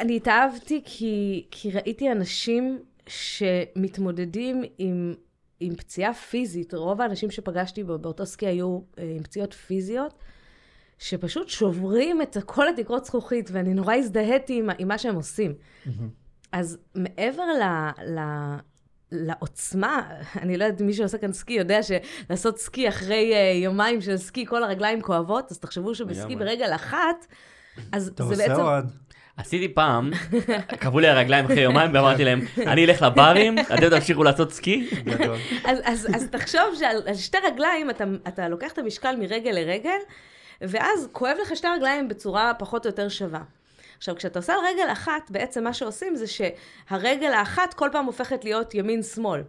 אני 0.00 0.16
התאהבתי 0.16 0.82
כי, 0.84 1.46
כי 1.50 1.70
ראיתי 1.70 2.12
אנשים 2.12 2.78
שמתמודדים 3.06 4.62
עם, 4.78 5.14
עם 5.60 5.74
פציעה 5.74 6.14
פיזית. 6.14 6.74
רוב 6.74 7.00
האנשים 7.00 7.30
שפגשתי 7.30 7.84
באותו 7.84 8.26
סקי 8.26 8.46
היו 8.46 8.80
אה, 8.98 9.12
עם 9.16 9.22
פציעות 9.22 9.52
פיזיות, 9.54 10.14
שפשוט 10.98 11.48
שוברים 11.48 12.22
את 12.22 12.36
כל 12.46 12.68
התקרות 12.68 13.04
זכוכית, 13.04 13.50
ואני 13.52 13.74
נורא 13.74 13.94
הזדהיתי 13.94 14.58
עם, 14.58 14.70
עם 14.78 14.88
מה 14.88 14.98
שהם 14.98 15.14
עושים. 15.14 15.54
אז 16.52 16.78
מעבר 16.94 17.42
ל, 17.42 17.62
ל, 18.04 18.20
לעוצמה, 19.12 20.02
אני 20.42 20.56
לא 20.56 20.64
יודעת, 20.64 20.80
מי 20.80 20.92
שעושה 20.92 21.18
כאן 21.18 21.32
סקי 21.32 21.52
יודע 21.52 21.80
שלעשות 21.82 22.58
סקי 22.58 22.88
אחרי 22.88 23.32
uh, 23.32 23.64
יומיים 23.64 24.00
של 24.00 24.16
סקי, 24.16 24.46
כל 24.46 24.64
הרגליים 24.64 25.02
כואבות, 25.02 25.50
אז 25.50 25.58
תחשבו 25.58 25.94
שבסקי 25.94 26.36
ברגל 26.36 26.74
אחת, 26.74 27.26
אז 27.92 28.08
אתה 28.08 28.24
זה 28.24 28.34
עושה 28.34 28.48
בעצם... 28.48 28.60
עוד. 28.60 28.84
עשיתי 29.36 29.74
פעם, 29.74 30.10
קבעו 30.80 31.00
לי 31.00 31.08
הרגליים 31.08 31.44
אחרי 31.44 31.60
יומיים 31.60 31.94
ואמרתי 31.94 32.24
להם, 32.24 32.40
אני 32.58 32.84
אלך 32.84 33.02
לברים, 33.02 33.58
אתם 33.58 33.90
תמשיכו 33.90 34.24
לעשות 34.24 34.52
סקי. 34.52 34.90
אז, 35.64 35.78
אז, 35.84 36.08
אז 36.14 36.28
תחשוב 36.30 36.74
שעל 36.78 37.02
על 37.06 37.14
שתי 37.14 37.38
רגליים 37.46 37.90
אתה, 37.90 38.04
אתה 38.28 38.48
לוקח 38.48 38.72
את 38.72 38.78
המשקל 38.78 39.16
מרגל 39.16 39.50
לרגל, 39.50 39.98
ואז 40.60 41.08
כואב 41.12 41.36
לך 41.42 41.56
שתי 41.56 41.68
רגליים 41.76 42.08
בצורה 42.08 42.52
פחות 42.58 42.86
או 42.86 42.90
יותר 42.90 43.08
שווה. 43.08 43.42
עכשיו, 43.98 44.16
כשאתה 44.16 44.38
עושה 44.38 44.52
על 44.52 44.60
רגל 44.66 44.92
אחת, 44.92 45.30
בעצם 45.30 45.64
מה 45.64 45.72
שעושים 45.72 46.16
זה 46.16 46.24
שהרגל 46.26 47.32
האחת 47.32 47.74
כל 47.74 47.88
פעם 47.92 48.04
הופכת 48.04 48.44
להיות 48.44 48.74
ימין-שמאל. 48.74 49.42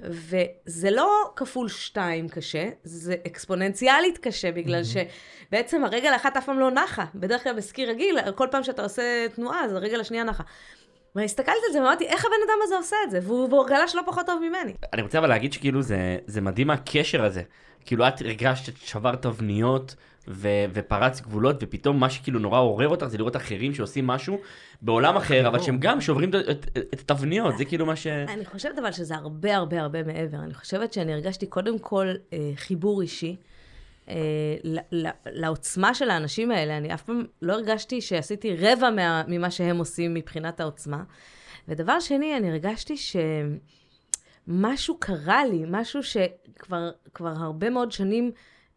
וזה 0.00 0.90
לא 0.90 1.32
כפול 1.36 1.68
שתיים 1.68 2.28
קשה, 2.28 2.68
זה 2.84 3.14
אקספוננציאלית 3.26 4.18
קשה, 4.18 4.52
בגלל 4.52 4.82
שבעצם 4.84 5.84
הרגל 5.84 6.08
האחת 6.12 6.36
אף 6.36 6.46
פעם 6.46 6.58
לא 6.58 6.70
נחה. 6.70 7.04
בדרך 7.14 7.44
כלל 7.44 7.52
בסקי 7.52 7.86
רגיל, 7.86 8.32
כל 8.34 8.46
פעם 8.50 8.62
שאתה 8.62 8.82
עושה 8.82 9.26
תנועה, 9.34 9.64
אז 9.64 9.72
הרגל 9.72 10.00
השנייה 10.00 10.24
נחה. 10.24 10.42
ואני 11.14 11.24
הסתכלת 11.24 11.56
על 11.66 11.72
זה 11.72 11.78
ואמרתי, 11.78 12.06
איך 12.06 12.24
הבן 12.24 12.34
אדם 12.46 12.58
הזה 12.62 12.76
עושה 12.76 12.96
את 13.04 13.10
זה? 13.10 13.20
והוא 13.22 13.48
והוא 13.48 13.66
גלש 13.68 13.94
לא 13.94 14.02
פחות 14.06 14.26
טוב 14.26 14.42
ממני. 14.48 14.74
אני 14.92 15.02
רוצה 15.02 15.18
אבל 15.18 15.28
להגיד 15.28 15.52
שכאילו 15.52 15.82
זה, 15.82 16.18
זה 16.26 16.40
מדהים 16.40 16.70
הקשר 16.70 17.24
הזה. 17.24 17.42
כאילו 17.84 18.08
את 18.08 18.20
הרגשת 18.20 18.76
ששברת 18.76 19.22
תבניות 19.22 19.94
ו- 20.30 20.64
ופרץ 20.74 21.20
גבולות, 21.20 21.56
ופתאום 21.60 22.00
מה 22.00 22.10
שכאילו 22.10 22.38
נורא 22.38 22.60
עורר 22.60 22.88
אותך 22.88 23.06
זה 23.06 23.18
לראות 23.18 23.36
אחרים 23.36 23.74
שעושים 23.74 24.06
משהו 24.06 24.38
בעולם 24.82 25.16
אחר, 25.16 25.48
אבל 25.48 25.58
שהם 25.60 25.78
גם 25.80 26.00
שוברים 26.00 26.30
את, 26.50 26.78
התבניות, 26.92 27.58
זה 27.58 27.64
כאילו 27.64 27.86
מה 27.86 27.96
ש... 27.96 28.06
אני 28.06 28.44
חושבת 28.44 28.78
אבל 28.78 28.92
שזה 28.92 29.14
הרבה 29.16 29.56
הרבה 29.56 29.80
הרבה 29.80 30.02
מעבר. 30.02 30.38
אני 30.38 30.54
חושבת 30.54 30.92
שאני 30.92 31.12
הרגשתי 31.12 31.46
קודם 31.46 31.78
כל 31.78 32.14
אה, 32.32 32.52
חיבור 32.56 33.02
אישי. 33.02 33.36
אה, 34.08 34.14
ל- 34.64 34.78
ל- 35.06 35.10
לעוצמה 35.26 35.94
של 35.94 36.10
האנשים 36.10 36.50
האלה, 36.50 36.76
אני 36.76 36.94
אף 36.94 37.02
פעם 37.02 37.24
לא 37.42 37.52
הרגשתי 37.52 38.00
שעשיתי 38.00 38.56
רבע 38.56 38.90
מה, 38.90 39.22
ממה 39.28 39.50
שהם 39.50 39.78
עושים 39.78 40.14
מבחינת 40.14 40.60
העוצמה. 40.60 41.02
ודבר 41.68 42.00
שני, 42.00 42.36
אני 42.36 42.50
הרגשתי 42.50 42.94
שמשהו 44.46 44.96
קרה 44.98 45.44
לי, 45.46 45.64
משהו 45.68 46.02
שכבר 46.02 46.90
כבר 47.14 47.32
הרבה 47.36 47.70
מאוד 47.70 47.92
שנים 47.92 48.30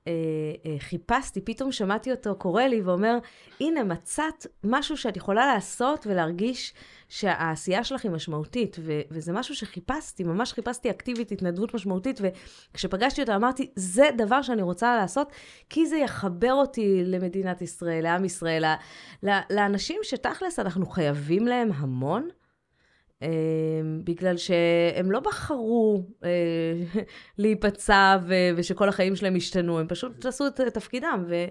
אה, 0.08 0.12
אה, 0.66 0.76
חיפשתי, 0.80 1.42
פתאום 1.42 1.72
שמעתי 1.72 2.12
אותו 2.12 2.36
קורא 2.36 2.64
לי 2.64 2.82
ואומר, 2.82 3.18
הנה, 3.62 3.84
מצאת 3.84 4.48
משהו 4.64 4.98
שאת 4.98 5.18
יכולה 5.18 5.54
לעשות 5.54 6.08
ולהרגיש 6.08 6.74
שהעשייה 7.10 7.84
שלך 7.84 8.04
היא 8.04 8.12
משמעותית, 8.12 8.78
ו- 8.80 9.02
וזה 9.12 9.34
משהו 9.34 9.56
שחיפשתי, 9.56 10.24
ממש 10.24 10.54
חיפשתי 10.54 10.90
אקטיבית, 10.90 11.32
התנדבות 11.32 11.74
משמעותית, 11.74 12.20
וכשפגשתי 12.22 13.22
אותה 13.22 13.36
אמרתי, 13.36 13.72
זה 13.76 14.10
דבר 14.18 14.42
שאני 14.42 14.62
רוצה 14.62 14.96
לעשות, 14.96 15.32
כי 15.70 15.86
זה 15.86 15.98
יחבר 15.98 16.54
אותי 16.54 17.04
למדינת 17.06 17.62
ישראל, 17.62 18.04
לעם 18.04 18.26
ישראל, 18.26 18.64
לאנשים 19.50 20.00
שתכלס 20.04 20.60
אנחנו 20.60 20.86
חייבים 20.86 21.48
להם 21.48 21.70
המון. 21.76 22.30
אה, 23.24 23.30
בגלל 24.04 24.38
שהם 24.38 25.12
לא 25.12 25.20
בחרו 25.20 26.04
אה, 26.24 26.30
להיפצע 27.38 28.18
ו- 28.28 28.50
ושכל 28.56 28.90
החיים 28.90 29.16
שלהם 29.16 29.36
השתנו, 29.36 29.80
הם 29.80 29.88
פשוט 29.88 30.26
עשו 30.26 30.48
את 30.48 30.60
תפקידם. 30.60 31.24
ו- 31.28 31.46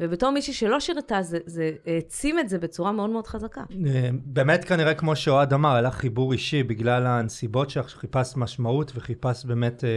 ובתור 0.00 0.30
מישהי 0.30 0.52
שלא 0.54 0.80
שירתה, 0.80 1.22
זה, 1.22 1.70
העצים 1.86 2.38
את 2.38 2.48
זה 2.48 2.58
בצורה 2.58 2.92
מאוד 2.92 3.10
מאוד 3.10 3.26
חזקה. 3.26 3.60
אה, 3.86 4.08
באמת 4.24 4.64
כנראה 4.64 4.94
כמו 4.94 5.16
שאוהד 5.16 5.52
אמר, 5.52 5.74
היה 5.74 5.90
חיבור 5.90 6.32
אישי 6.32 6.62
בגלל 6.62 7.06
הנסיבות 7.06 7.70
שלך, 7.70 7.90
שחיפשת 7.90 8.36
משמעות 8.36 8.92
וחיפשת 8.94 9.44
באמת 9.44 9.84
אה, 9.84 9.90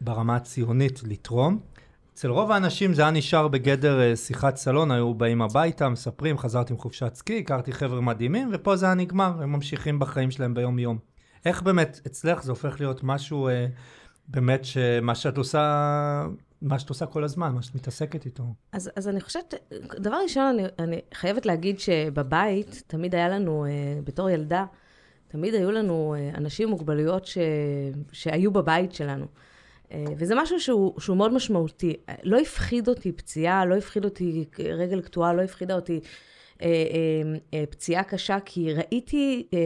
ברמה 0.00 0.36
הציונית 0.36 1.02
לתרום. 1.06 1.60
אצל 2.18 2.30
רוב 2.30 2.52
האנשים 2.52 2.94
זה 2.94 3.02
היה 3.02 3.10
נשאר 3.10 3.48
בגדר 3.48 4.00
אה, 4.00 4.16
שיחת 4.16 4.56
סלון, 4.56 4.90
היו 4.90 5.14
באים 5.14 5.42
הביתה, 5.42 5.88
מספרים, 5.88 6.38
חזרתי 6.38 6.72
עם 6.72 6.78
חופשת 6.78 7.14
סקי, 7.14 7.38
הכרתי 7.38 7.72
חבר'ה 7.72 8.00
מדהימים, 8.00 8.50
ופה 8.52 8.76
זה 8.76 8.86
היה 8.86 8.94
נגמר, 8.94 9.32
הם 9.42 9.52
ממשיכים 9.52 9.98
בחיים 9.98 10.30
שלהם 10.30 10.54
ביום-יום. 10.54 10.98
איך 11.46 11.62
באמת 11.62 12.00
אצלך 12.06 12.42
זה 12.42 12.52
הופך 12.52 12.80
להיות 12.80 13.00
משהו, 13.02 13.48
אה, 13.48 13.66
באמת, 14.28 14.64
שמה 14.64 15.14
שאת 15.14 15.38
עושה, 15.38 16.26
מה 16.62 16.78
שאת 16.78 16.88
עושה 16.88 17.06
כל 17.06 17.24
הזמן, 17.24 17.52
מה 17.54 17.62
שאת 17.62 17.74
מתעסקת 17.74 18.26
איתו. 18.26 18.44
אז, 18.72 18.90
אז 18.96 19.08
אני 19.08 19.20
חושבת, 19.20 19.54
דבר 19.98 20.16
ראשון, 20.22 20.44
אני, 20.44 20.68
אני 20.78 21.00
חייבת 21.14 21.46
להגיד 21.46 21.80
שבבית, 21.80 22.82
תמיד 22.86 23.14
היה 23.14 23.28
לנו, 23.28 23.64
אה, 23.64 23.70
בתור 24.04 24.30
ילדה, 24.30 24.64
תמיד 25.28 25.54
היו 25.54 25.70
לנו 25.70 26.14
אה, 26.18 26.30
אנשים 26.38 26.68
עם 26.68 26.70
מוגבלויות 26.70 27.26
ש, 27.26 27.38
שהיו 28.12 28.50
בבית 28.50 28.92
שלנו. 28.92 29.26
אה, 29.92 30.04
וזה 30.16 30.34
משהו 30.34 30.60
שהוא, 30.60 31.00
שהוא 31.00 31.16
מאוד 31.16 31.34
משמעותי. 31.34 31.96
לא 32.22 32.38
הפחיד 32.40 32.88
אותי 32.88 33.12
פציעה, 33.12 33.64
לא 33.64 33.74
הפחיד 33.74 34.04
אותי 34.04 34.44
רגל 34.58 35.00
קטועה, 35.00 35.32
לא 35.32 35.42
הפחידה 35.42 35.74
אותי 35.74 36.00
אה, 36.62 36.66
אה, 36.66 37.38
אה, 37.54 37.64
פציעה 37.70 38.04
קשה, 38.04 38.38
כי 38.44 38.72
ראיתי 38.72 39.46
אה, 39.54 39.58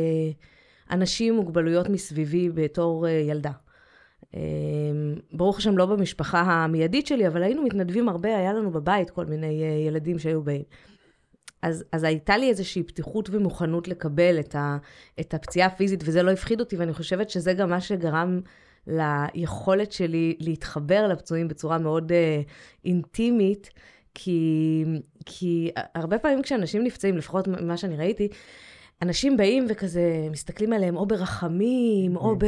אנשים 0.91 1.35
עם 1.35 1.41
מוגבלויות 1.41 1.88
מסביבי 1.88 2.50
בתור 2.50 3.07
אה, 3.07 3.12
ילדה. 3.12 3.52
אה, 4.35 4.41
ברוך 5.33 5.59
השם, 5.59 5.79
לא 5.79 5.87
במשפחה 5.87 6.41
המיידית 6.41 7.07
שלי, 7.07 7.26
אבל 7.26 7.43
היינו 7.43 7.62
מתנדבים 7.62 8.09
הרבה, 8.09 8.37
היה 8.37 8.52
לנו 8.52 8.71
בבית 8.71 9.11
כל 9.11 9.26
מיני 9.26 9.62
אה, 9.62 9.69
ילדים 9.87 10.19
שהיו 10.19 10.43
באים. 10.43 10.62
אז, 11.62 11.85
אז 11.93 12.05
הייתה 12.05 12.37
לי 12.37 12.49
איזושהי 12.49 12.83
פתיחות 12.83 13.29
ומוכנות 13.33 13.88
לקבל 13.88 14.41
את, 14.41 14.55
ה, 14.55 14.76
את 15.21 15.35
הפציעה 15.35 15.67
הפיזית, 15.67 16.00
וזה 16.05 16.23
לא 16.23 16.31
הפחיד 16.31 16.61
אותי, 16.61 16.76
ואני 16.76 16.93
חושבת 16.93 17.31
שזה 17.31 17.52
גם 17.52 17.71
מה 17.71 17.81
שגרם 17.81 18.41
ליכולת 18.87 19.93
שלי 19.93 20.37
להתחבר 20.41 21.09
לפצועים 21.09 21.49
בצורה 21.49 21.79
מאוד 21.79 22.12
uh, 22.12 22.15
אינטימית, 22.85 23.71
כי, 24.15 24.85
כי 25.27 25.71
הרבה 25.95 26.19
פעמים 26.19 26.43
כשאנשים 26.43 26.85
נפצעים, 26.85 27.17
לפחות 27.17 27.49
ממה 27.49 27.77
שאני 27.77 27.97
ראיתי, 27.97 28.29
אנשים 29.03 29.37
באים 29.37 29.67
וכזה 29.69 30.03
מסתכלים 30.31 30.73
עליהם 30.73 30.97
או 30.97 31.07
ברחמים, 31.07 32.17
או 32.17 32.37
ב... 32.39 32.45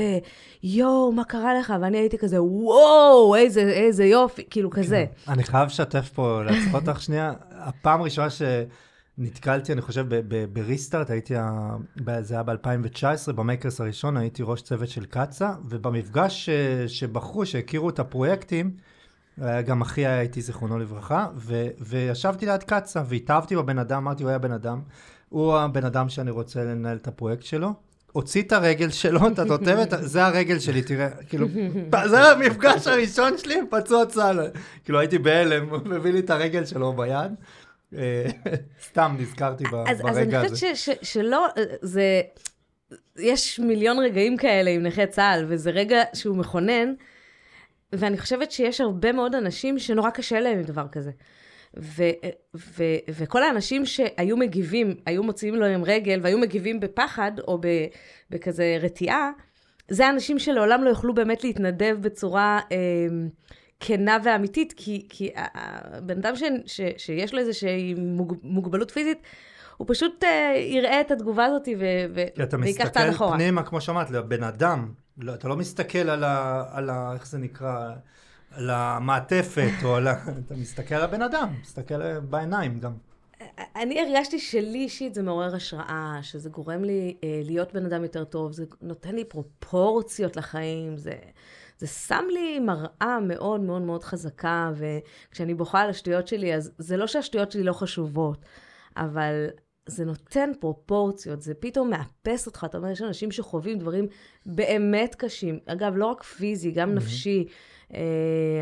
יואו, 0.63 1.13
מה 1.13 1.25
קרה 1.25 1.55
לך? 1.55 1.75
ואני 1.81 1.99
הייתי 1.99 2.19
כזה, 2.19 2.43
וואו, 2.43 3.37
איזה, 3.37 3.61
איזה 3.61 4.05
יופי, 4.05 4.43
כאילו 4.51 4.71
כזה. 4.71 5.05
אני 5.29 5.45
חייב 5.45 5.67
לשתף 5.67 6.11
פה, 6.15 6.43
לעצור 6.43 6.81
אותך 6.81 7.03
שנייה. 7.03 7.33
הפעם 7.51 8.01
הראשונה 8.01 8.29
שנתקלתי, 9.17 9.73
אני 9.73 9.81
חושב, 9.81 10.07
בריסטארט, 10.53 11.11
הייתי, 11.11 11.35
זה 12.21 12.35
היה 12.35 12.43
ב-2019, 12.43 13.33
במייקרס 13.33 13.81
הראשון, 13.81 14.17
הייתי 14.17 14.43
ראש 14.47 14.63
צוות 14.63 14.89
של 14.89 15.05
קצ"א, 15.05 15.53
ובמפגש 15.69 16.45
ש- 16.47 16.99
שבחרו, 16.99 17.47
שהכירו 17.47 17.91
את 17.91 17.99
הפרויקטים, 17.99 18.71
גם 19.41 19.81
אחי 19.81 20.07
היה 20.07 20.21
איתי, 20.21 20.41
זיכרונו 20.43 20.79
לברכה, 20.79 21.27
ו- 21.37 21.67
וישבתי 21.81 22.47
ליד 22.47 22.63
קצ"א, 22.63 23.03
והתאהבתי 23.09 23.57
בבן 23.57 23.79
אדם, 23.79 23.97
אמרתי, 23.97 24.23
הוא 24.23 24.31
היה 24.31 24.39
בן 24.39 24.53
אדם. 24.53 24.81
הוא 25.29 25.57
הבן 25.57 25.85
אדם 25.85 26.09
שאני 26.09 26.31
רוצה 26.31 26.65
לנהל 26.65 26.97
את 26.97 27.09
הפרויקט 27.09 27.43
שלו. 27.43 27.73
הוציא 28.13 28.43
את 28.43 28.53
הרגל 28.53 28.91
שלו, 28.91 29.29
את 29.29 29.39
התותבת, 29.39 29.89
זה 30.01 30.27
הרגל 30.27 30.59
שלי, 30.59 30.83
תראה, 30.83 31.09
כאילו, 31.29 31.47
זה 32.11 32.31
המפגש 32.33 32.87
הראשון 32.87 33.39
שלי 33.39 33.55
פצוע 33.71 34.07
צה"ל. 34.07 34.41
כאילו, 34.85 34.99
הייתי 34.99 35.19
בהלם, 35.19 35.69
הוא 35.69 35.79
מביא 35.85 36.13
לי 36.13 36.19
את 36.19 36.31
הרגל 36.31 36.65
שלו 36.65 36.93
ביד. 36.93 37.33
סתם 38.83 39.17
נזכרתי 39.19 39.65
ב- 39.65 39.75
אז, 39.75 39.97
אז 39.97 40.01
ברגע 40.01 40.39
אני 40.41 40.47
הזה. 40.47 40.55
חושבת 40.55 40.99
שלא, 41.03 41.47
זה, 41.83 42.23
יש 43.19 43.61
מיליון 43.61 43.99
רגעים 43.99 44.37
כאלה 44.37 44.71
עם 44.71 44.83
נכי 44.83 45.07
צה"ל, 45.07 45.45
וזה 45.49 45.71
רגע 45.71 46.03
שהוא 46.15 46.37
מכונן, 46.37 46.95
ואני 47.93 48.19
חושבת 48.19 48.53
שיש 48.53 48.81
הרבה 48.81 49.13
מאוד 49.13 49.35
אנשים 49.35 49.79
שנורא 49.79 50.11
קשה 50.11 50.41
להם 50.41 50.59
עם 50.59 50.65
דבר 50.65 50.87
כזה. 50.93 51.11
ו, 51.79 52.03
ו, 52.57 52.85
וכל 53.09 53.43
האנשים 53.43 53.87
שהיו 53.87 54.37
מגיבים, 54.37 54.95
היו 55.07 55.23
מוציאים 55.23 55.55
לו 55.55 55.67
עם 55.67 55.85
רגל 55.85 56.21
והיו 56.23 56.39
מגיבים 56.39 56.81
בפחד 56.81 57.33
או 57.49 57.59
ב, 57.59 57.67
בכזה 58.31 58.77
רתיעה, 58.81 59.31
זה 59.89 60.09
אנשים 60.09 60.39
שלעולם 60.39 60.85
לא 60.85 60.89
יוכלו 60.89 61.15
באמת 61.15 61.45
להתנדב 61.45 61.97
בצורה 62.01 62.61
אה, 62.73 62.77
כנה 63.87 64.19
ואמיתית, 64.25 64.75
כי, 64.77 65.07
כי 65.09 65.31
הבן 65.37 66.19
אדם 66.19 66.37
ש, 66.37 66.43
ש, 66.67 66.81
שיש 66.97 67.35
לו 67.35 67.41
איזושהי 67.41 67.95
מוג, 67.95 68.37
מוגבלות 68.43 68.91
פיזית, 68.91 69.19
הוא 69.77 69.87
פשוט 69.91 70.25
אה, 70.25 70.55
יראה 70.57 71.01
את 71.01 71.11
התגובה 71.11 71.45
הזאת 71.45 71.65
כי 71.65 71.75
אתה 72.43 72.57
ויקח 72.61 72.89
צעד 72.89 73.09
מסתכל 73.09 73.11
אחורה. 73.11 73.37
פנימה, 73.37 73.63
כמו 73.63 73.81
שאמרת, 73.81 74.11
לבן 74.11 74.43
אדם. 74.43 74.93
לא, 75.19 75.35
אתה 75.35 75.49
לא 75.49 75.57
מסתכל 75.57 76.11
על 76.11 76.25
ה... 76.25 76.65
על 76.73 76.91
ה... 76.91 77.13
איך 77.15 77.27
זה 77.27 77.39
נקרא? 77.39 77.91
על 78.51 78.71
המעטפת, 78.71 79.73
או 79.85 79.97
על 79.97 80.09
ה... 80.09 80.13
אתה 80.47 80.55
מסתכל 80.55 80.95
על 80.95 81.03
הבן 81.03 81.23
אדם, 81.23 81.49
מסתכל 81.61 82.19
בעיניים 82.21 82.81
גם. 82.81 82.93
אני 83.77 84.01
הרגשתי 84.01 84.39
שלי 84.39 84.79
אישית 84.79 85.15
זה 85.15 85.23
מעורר 85.23 85.55
השראה, 85.55 86.19
שזה 86.23 86.51
גורם 86.51 86.85
לי 86.85 87.17
אה, 87.25 87.41
להיות 87.45 87.73
בן 87.73 87.87
אדם 87.87 88.03
יותר 88.03 88.25
טוב, 88.25 88.53
זה 88.53 88.65
נותן 88.83 89.15
לי 89.15 89.25
פרופורציות 89.25 90.37
לחיים, 90.37 90.97
זה, 90.97 91.15
זה 91.85 91.89
שם 91.89 92.25
לי 92.33 92.59
מראה 92.59 93.19
מאוד 93.23 93.61
מאוד 93.61 93.83
מאוד 93.83 94.05
חזקה, 94.05 94.73
וכשאני 94.77 95.55
בוכה 95.55 95.81
על 95.81 95.91
השטויות 95.91 96.29
שלי, 96.29 96.55
אז 96.55 96.73
זה 96.79 96.97
לא 96.97 97.07
שהשטויות 97.07 97.53
שלי 97.53 97.63
לא 97.63 97.73
חשובות, 97.73 98.39
אבל 98.97 99.47
זה 99.87 100.05
נותן 100.05 100.51
פרופורציות, 100.61 101.43
זה 101.43 101.55
פתאום 101.55 101.91
מאפס 101.91 102.47
אותך, 102.47 102.67
אתה 102.69 102.79
אומר, 102.79 102.91
יש 102.91 103.03
אנשים 103.03 103.31
שחווים 103.31 103.79
דברים 103.79 104.07
באמת 104.47 105.15
קשים. 105.15 105.59
אגב, 105.67 105.97
לא 105.97 106.07
רק 106.07 106.23
פיזי, 106.23 106.71
גם 106.71 106.91
mm-hmm. 106.91 106.97
נפשי. 106.97 107.47
אה, 107.95 108.01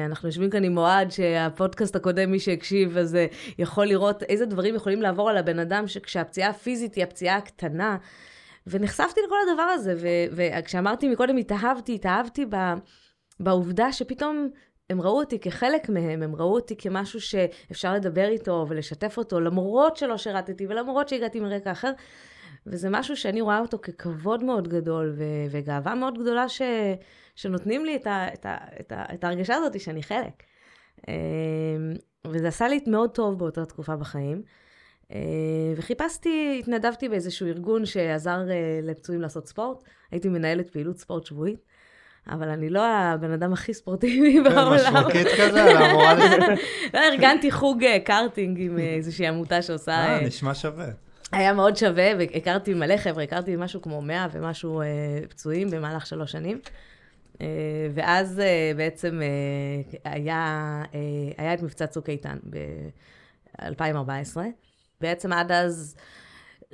אנחנו 0.07 0.29
יושבים 0.29 0.51
כאן 0.51 0.65
עם 0.65 0.79
אוהד, 0.79 1.11
שהפודקאסט 1.11 1.97
הקודם, 1.97 2.31
מי 2.31 2.41
שהקשיב, 2.41 2.97
אז 2.97 3.15
אה, 3.15 3.27
יכול 3.59 3.87
לראות 3.87 4.23
איזה 4.23 4.47
דברים 4.47 4.75
יכולים 4.75 5.03
לעבור 5.03 5.31
על 5.31 5.37
הבן 5.37 5.59
אדם, 5.59 5.87
שכשהפציעה 5.87 6.51
הפיזית 6.51 6.95
היא 6.95 7.05
הפציעה 7.05 7.37
הקטנה. 7.37 7.97
ונחשפתי 8.67 9.21
לכל 9.27 9.37
הדבר 9.49 9.63
הזה, 9.63 9.95
וכשאמרתי 10.33 11.09
מקודם, 11.09 11.37
התאהבתי, 11.37 11.95
התאהבתי 11.95 12.47
ב... 12.49 12.57
בעובדה 13.43 13.93
שפתאום 13.93 14.49
הם 14.91 15.01
ראו 15.01 15.19
אותי 15.19 15.39
כחלק 15.39 15.89
מהם, 15.89 16.23
הם 16.23 16.37
ראו 16.37 16.55
אותי 16.55 16.77
כמשהו 16.77 17.21
שאפשר 17.21 17.95
לדבר 17.95 18.29
איתו 18.29 18.67
ולשתף 18.69 19.19
אותו, 19.19 19.41
למרות 19.41 19.97
שלא 19.97 20.17
שירתתי 20.17 20.67
ולמרות 20.67 21.09
שהגעתי 21.09 21.41
מרקע 21.41 21.73
אחר. 21.73 21.93
וזה 22.67 22.89
משהו 22.91 23.17
שאני 23.17 23.41
רואה 23.41 23.59
אותו 23.61 23.79
ככבוד 23.79 24.45
מאוד 24.45 24.69
גדול 24.69 25.13
ו- 25.17 25.47
וגאווה 25.51 25.95
מאוד 25.95 26.19
גדולה 26.19 26.49
ש- 26.49 26.63
שנותנים 27.37 27.85
לי 27.85 27.97
את, 27.97 28.07
ה- 28.07 28.29
את, 28.35 28.47
ה- 28.47 28.59
את, 28.81 28.93
ה- 28.93 29.15
את 29.15 29.25
ההרגשה 29.25 29.55
הזאת 29.55 29.81
שאני 29.81 30.03
חלק. 30.03 30.43
אמ, 31.09 31.13
וזה 32.27 32.49
עשה 32.49 32.69
לי 32.69 32.81
מאוד 32.87 33.11
טוב 33.11 33.39
באותה 33.39 33.65
תקופה 33.65 33.97
בחיים. 33.97 34.43
אמ, 35.11 35.17
וחיפשתי, 35.77 36.57
התנדבתי 36.61 37.09
באיזשהו 37.09 37.47
ארגון 37.47 37.87
שעזר 37.87 38.51
אה, 38.51 38.81
לפצועים 38.83 39.21
לעשות 39.21 39.47
ספורט. 39.47 39.85
הייתי 40.11 40.29
מנהלת 40.29 40.71
פעילות 40.71 40.99
ספורט 40.99 41.27
שבועית. 41.27 41.72
אבל 42.29 42.49
אני 42.49 42.71
לא 42.71 42.87
הבן 42.87 43.31
אדם 43.33 43.53
הכי 43.53 43.75
ספורטיבי 43.75 44.33
כן, 44.33 44.55
בעולם. 44.55 44.75
משרוקית 44.75 45.27
כזה, 45.27 45.65
על 45.65 45.77
המורה 45.77 46.15
לזה. 46.15 46.37
לא, 46.95 47.01
ארגנתי 47.13 47.51
חוג 47.51 47.85
אה, 47.85 48.01
קארטינג 48.01 48.61
עם 48.61 48.79
אה, 48.79 48.85
איזושהי 48.85 49.27
עמותה 49.27 49.63
שעושה... 49.63 49.93
אה, 49.93 50.19
אה, 50.19 50.27
נשמע 50.27 50.55
שווה. 50.55 50.87
היה 51.33 51.53
מאוד 51.53 51.77
שווה, 51.77 52.11
והכרתי 52.19 52.75
מלא 52.75 52.97
חבר'ה, 52.97 53.23
הכרתי 53.23 53.57
משהו 53.57 53.83
כמו 53.83 54.03
100 54.03 54.27
ומשהו 54.33 54.81
אה, 54.81 54.87
פצועים 55.29 55.71
במהלך 55.71 56.07
שלוש 56.07 56.33
שנים. 56.33 56.59
אה, 57.41 57.47
ואז 57.95 58.41
אה, 58.41 58.73
בעצם 58.77 59.21
אה, 59.23 60.11
היה, 60.13 60.83
אה, 60.95 60.99
היה 61.39 61.55
את 61.55 61.63
מבצע 61.63 61.87
צוק 61.87 62.09
איתן 62.09 62.37
ב-2014. 62.51 64.37
בעצם 65.01 65.33
עד 65.33 65.53
אז, 65.53 65.97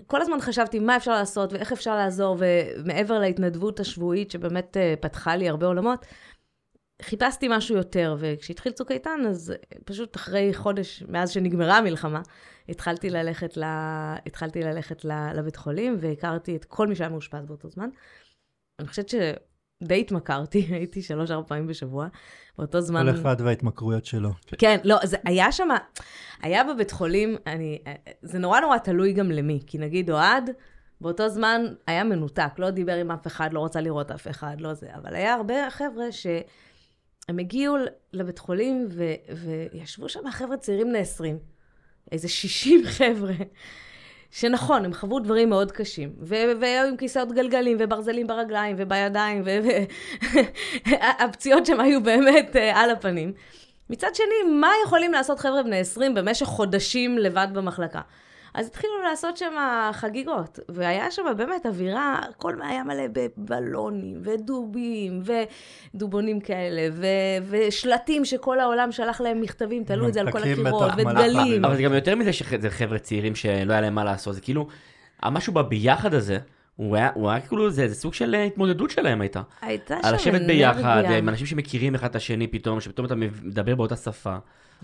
כל 0.07 0.23
הזמן 0.23 0.41
חשבתי 0.41 0.79
מה 0.79 0.97
אפשר 0.97 1.13
לעשות 1.13 1.53
ואיך 1.53 1.73
אפשר 1.73 1.97
לעזור, 1.97 2.37
ומעבר 2.39 3.19
להתנדבות 3.19 3.81
השבועית 3.81 4.31
שבאמת 4.31 4.77
אה, 4.77 4.95
פתחה 5.01 5.37
לי 5.37 5.49
הרבה 5.49 5.67
עולמות, 5.67 6.07
חיפשתי 7.03 7.47
משהו 7.51 7.77
יותר, 7.77 8.17
וכשהתחיל 8.19 8.73
צוק 8.73 8.93
איתן, 8.93 9.21
אז 9.29 9.55
פשוט 9.85 10.17
אחרי 10.17 10.55
חודש 10.55 11.03
מאז 11.09 11.31
שנגמרה 11.31 11.79
המלחמה, 11.79 12.23
התחלתי 12.69 13.11
ללכת, 13.11 13.57
ל... 13.57 13.63
התחלתי 14.27 14.63
ללכת 14.63 15.05
לבית 15.35 15.57
חולים, 15.57 15.97
והכרתי 16.01 16.57
את 16.57 16.65
כל 16.65 16.87
מי 16.87 16.97
שהיה 16.97 17.11
מאושפז 17.11 17.45
באותו 17.47 17.69
זמן. 17.69 17.89
אני 18.79 18.89
חושבת 18.89 19.09
שדי 19.85 20.01
התמכרתי, 20.01 20.59
הייתי 20.75 21.03
שלוש-ארבע 21.03 21.49
פעמים 21.49 21.67
בשבוע. 21.67 22.09
באותו 22.59 22.81
זמן... 22.81 23.13
כל 23.13 23.21
אחד 23.21 23.37
וההתמכרויות 23.41 24.05
שלו. 24.05 24.31
כן, 24.59 24.79
לא, 24.85 24.97
זה 25.05 25.17
היה 25.25 25.53
שם, 25.53 25.69
היה 26.43 26.65
בבית 26.65 26.91
חולים, 26.91 27.37
אני, 27.47 27.79
זה 28.23 28.39
נורא 28.39 28.61
נורא 28.61 28.79
תלוי 28.79 29.13
גם 29.13 29.31
למי, 29.31 29.61
כי 29.67 29.79
נגיד 29.79 30.11
אוהד, 30.11 30.51
באותו 31.01 31.29
זמן 31.29 31.65
היה 31.87 32.05
מנותק, 32.05 32.51
לא 32.59 32.71
דיבר 32.71 32.95
עם 32.97 33.11
אף 33.11 33.27
אחד, 33.27 33.53
לא 33.53 33.65
רצה 33.65 33.81
לראות 33.81 34.11
אף 34.11 34.29
אחד, 34.29 34.61
לא 34.61 34.75
זה, 34.75 34.87
אבל 34.95 35.15
היה 35.15 35.35
הרבה 35.35 35.71
חבר'ה 35.71 36.13
שהם 36.13 37.39
הגיעו 37.39 37.77
לבית 38.13 38.39
חולים 38.39 38.87
ו... 38.91 39.13
וישבו 39.73 40.09
שם 40.09 40.31
חבר'ה 40.31 40.57
צעירים 40.57 40.89
בני 40.89 40.99
20, 40.99 41.39
איזה 42.13 42.29
60 42.29 42.83
חבר'ה. 42.87 43.35
שנכון, 44.31 44.85
הם 44.85 44.95
חוו 44.95 45.19
דברים 45.19 45.49
מאוד 45.49 45.73
קשים, 45.73 46.13
והיו 46.61 46.87
עם 46.89 46.97
כיסאות 46.97 47.33
גלגלים, 47.33 47.77
וברזלים 47.81 48.27
ברגליים, 48.27 48.77
ובידיים, 48.79 49.43
והפציעות 50.87 51.67
שם 51.67 51.81
היו 51.81 52.03
באמת 52.03 52.57
uh, 52.57 52.59
על 52.75 52.91
הפנים. 52.91 53.33
מצד 53.91 54.15
שני, 54.15 54.53
מה 54.53 54.71
יכולים 54.85 55.13
לעשות 55.13 55.39
חבר'ה 55.39 55.63
בני 55.63 55.79
20 55.79 56.15
במשך 56.15 56.47
חודשים 56.47 57.19
לבד 57.19 57.49
במחלקה? 57.53 58.01
אז 58.59 58.67
התחילו 58.67 58.93
לעשות 59.11 59.37
שם 59.37 59.53
חגיגות, 59.93 60.59
והיה 60.69 61.11
שם 61.11 61.23
באמת 61.37 61.67
אווירה, 61.67 62.21
הכל 62.31 62.55
היה 62.63 62.85
מלא 62.85 63.05
בבלונים, 63.13 64.17
ודובים, 64.23 65.23
ודובונים 65.95 66.41
כאלה, 66.41 66.89
ו- 66.93 67.07
ושלטים 67.49 68.25
שכל 68.25 68.61
העולם 68.61 68.93
שלח 68.93 69.21
להם 69.21 69.41
מכתבים, 69.41 69.85
תלו 69.85 70.09
את 70.09 70.15
זה 70.15 70.21
על 70.21 70.33
כל 70.33 70.39
הקירות, 70.39 70.93
ודגלים. 70.97 71.65
אבל 71.65 71.77
זה 71.77 71.83
גם 71.83 71.93
יותר 71.93 72.17
מזה 72.17 72.33
שזה 72.33 72.71
חבר'ה 72.71 72.99
צעירים 72.99 73.35
שלא 73.35 73.73
היה 73.73 73.81
להם 73.81 73.95
מה 73.95 74.05
לעשות, 74.05 74.35
זה 74.35 74.41
כאילו, 74.41 74.69
המשהו 75.23 75.53
בביחד 75.53 76.15
הזה, 76.15 76.39
הוא 76.77 76.97
היה, 76.97 77.11
הוא 77.15 77.31
היה 77.31 77.41
כאילו, 77.41 77.71
זה, 77.71 77.89
זה 77.89 77.95
סוג 77.95 78.15
של 78.15 78.35
התמודדות 78.35 78.91
שלהם 78.91 79.21
הייתה. 79.21 79.43
הייתה 79.61 79.95
שם 80.03 80.09
על 80.09 80.15
אנרגיה. 80.15 80.33
לשבת 80.33 80.47
ביחד, 80.47 81.03
עם 81.19 81.29
אנשים 81.29 81.47
שמכירים 81.47 81.95
אחד 81.95 82.09
את 82.09 82.17
השני 82.17 82.47
פתאום, 82.47 82.81
שפתאום 82.81 83.07
אתה 83.07 83.15
מדבר 83.15 83.75
באותה 83.75 83.97
שפה. 83.97 84.37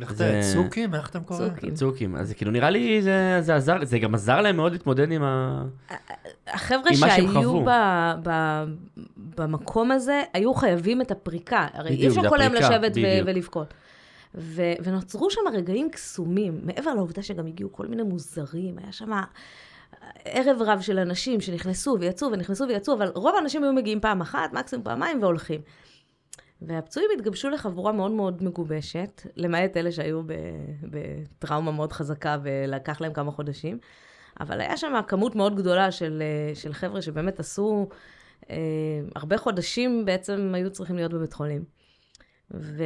זה- 0.08 0.40
צוקים? 0.54 0.94
איך 0.94 1.10
אתם 1.10 1.22
קוראים? 1.24 1.54
צוקים. 1.54 1.74
צוקים. 1.74 2.16
אז 2.16 2.28
זה 2.28 2.34
כאילו 2.34 2.50
נראה 2.50 2.70
לי 2.70 3.02
זה, 3.02 3.38
זה 3.40 3.54
עזר, 3.56 3.76
זה 3.84 3.98
גם 3.98 4.14
עזר 4.14 4.40
להם 4.40 4.56
מאוד 4.56 4.72
להתמודד 4.72 5.12
עם 5.12 5.22
ה... 5.22 5.64
החבר'ה 6.46 6.90
עם 6.94 7.00
מה 7.00 7.10
שהם 7.10 7.32
שהיו 7.32 7.50
חוו. 7.50 7.64
ב, 7.64 7.70
ב, 8.22 8.30
במקום 9.36 9.90
הזה, 9.90 10.22
היו 10.32 10.54
חייבים 10.54 11.00
את 11.00 11.10
הפריקה. 11.10 11.66
הרי 11.74 11.90
אי 11.90 12.08
אפשר 12.08 12.28
כל 12.28 12.40
היום 12.40 12.54
לשבת 12.54 12.92
ו-. 12.96 13.26
ולבכות. 13.26 13.74
ו- 14.34 14.72
ונוצרו 14.84 15.30
שם 15.30 15.40
רגעים 15.52 15.90
קסומים, 15.90 16.60
מעבר 16.62 16.94
לעובדה 16.94 17.22
שגם 17.22 17.46
הגיעו 17.46 17.72
כל 17.72 17.86
מיני 17.86 18.02
מוזרים, 18.02 18.78
היה 18.78 18.92
שם 18.92 19.10
ערב 20.24 20.62
רב 20.62 20.80
של 20.80 20.98
אנשים 20.98 21.40
שנכנסו 21.40 21.96
ויצאו 22.00 22.28
ונכנסו 22.32 22.64
ויצאו, 22.68 22.94
אבל 22.94 23.08
רוב 23.14 23.34
האנשים 23.36 23.64
היו 23.64 23.72
מגיעים 23.72 24.00
פעם 24.00 24.20
אחת, 24.20 24.52
מקסימום 24.52 24.84
פעמיים 24.84 25.22
והולכים. 25.22 25.60
והפצועים 26.66 27.10
התגבשו 27.16 27.50
לחבורה 27.50 27.92
מאוד 27.92 28.10
מאוד 28.10 28.42
מגובשת, 28.42 29.22
למעט 29.36 29.76
אלה 29.76 29.92
שהיו 29.92 30.22
בטראומה 30.82 31.72
מאוד 31.72 31.92
חזקה 31.92 32.36
ולקח 32.42 33.00
להם 33.00 33.12
כמה 33.12 33.30
חודשים. 33.30 33.78
אבל 34.40 34.60
היה 34.60 34.76
שם 34.76 35.00
כמות 35.08 35.36
מאוד 35.36 35.56
גדולה 35.56 35.90
של, 35.90 36.22
של 36.54 36.72
חבר'ה 36.72 37.02
שבאמת 37.02 37.40
עשו, 37.40 37.88
אה, 38.50 38.56
הרבה 39.16 39.38
חודשים 39.38 40.04
בעצם 40.04 40.52
היו 40.54 40.70
צריכים 40.70 40.96
להיות 40.96 41.12
בבית 41.12 41.32
חולים. 41.32 41.64
ו, 42.54 42.84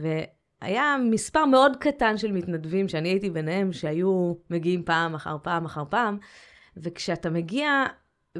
והיה 0.00 0.96
מספר 1.10 1.44
מאוד 1.44 1.76
קטן 1.80 2.18
של 2.18 2.32
מתנדבים, 2.32 2.88
שאני 2.88 3.08
הייתי 3.08 3.30
ביניהם, 3.30 3.72
שהיו 3.72 4.34
מגיעים 4.50 4.84
פעם 4.84 5.14
אחר 5.14 5.36
פעם 5.42 5.64
אחר 5.64 5.82
פעם, 5.90 6.18
וכשאתה 6.76 7.30
מגיע 7.30 7.84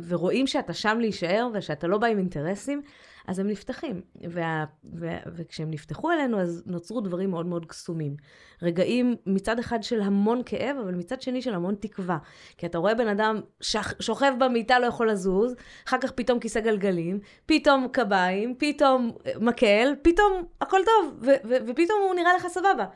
ורואים 0.08 0.46
שאתה 0.46 0.72
שם 0.72 0.98
להישאר 1.00 1.48
ושאתה 1.54 1.86
לא 1.86 1.98
בא 1.98 2.06
עם 2.06 2.18
אינטרסים, 2.18 2.82
אז 3.26 3.38
הם 3.38 3.46
נפתחים. 3.46 4.00
וה, 4.30 4.64
ו, 4.94 5.16
וכשהם 5.36 5.70
נפתחו 5.70 6.12
אלינו, 6.12 6.40
אז 6.40 6.62
נוצרו 6.66 7.00
דברים 7.00 7.30
מאוד 7.30 7.46
מאוד 7.46 7.66
קסומים. 7.66 8.16
רגעים 8.62 9.16
מצד 9.26 9.58
אחד 9.58 9.82
של 9.82 10.00
המון 10.00 10.42
כאב, 10.46 10.76
אבל 10.76 10.94
מצד 10.94 11.22
שני 11.22 11.42
של 11.42 11.54
המון 11.54 11.74
תקווה. 11.74 12.18
כי 12.56 12.66
אתה 12.66 12.78
רואה 12.78 12.94
בן 12.94 13.08
אדם 13.08 13.40
שח, 13.60 14.00
שוכב 14.00 14.32
במיטה, 14.38 14.78
לא 14.78 14.86
יכול 14.86 15.10
לזוז, 15.10 15.54
אחר 15.88 15.98
כך 16.00 16.12
פתאום 16.12 16.40
כיסא 16.40 16.60
גלגלים, 16.60 17.20
פתאום 17.46 17.88
קביים, 17.92 18.54
פתאום 18.58 19.12
אה, 19.26 19.32
מקל, 19.40 19.94
פתאום 20.02 20.46
הכל 20.60 20.80
טוב, 20.84 21.18
ו, 21.22 21.26
ו, 21.26 21.54
ופתאום 21.66 21.98
הוא 22.06 22.14
נראה 22.14 22.34
לך 22.34 22.46
סבבה. 22.46 22.86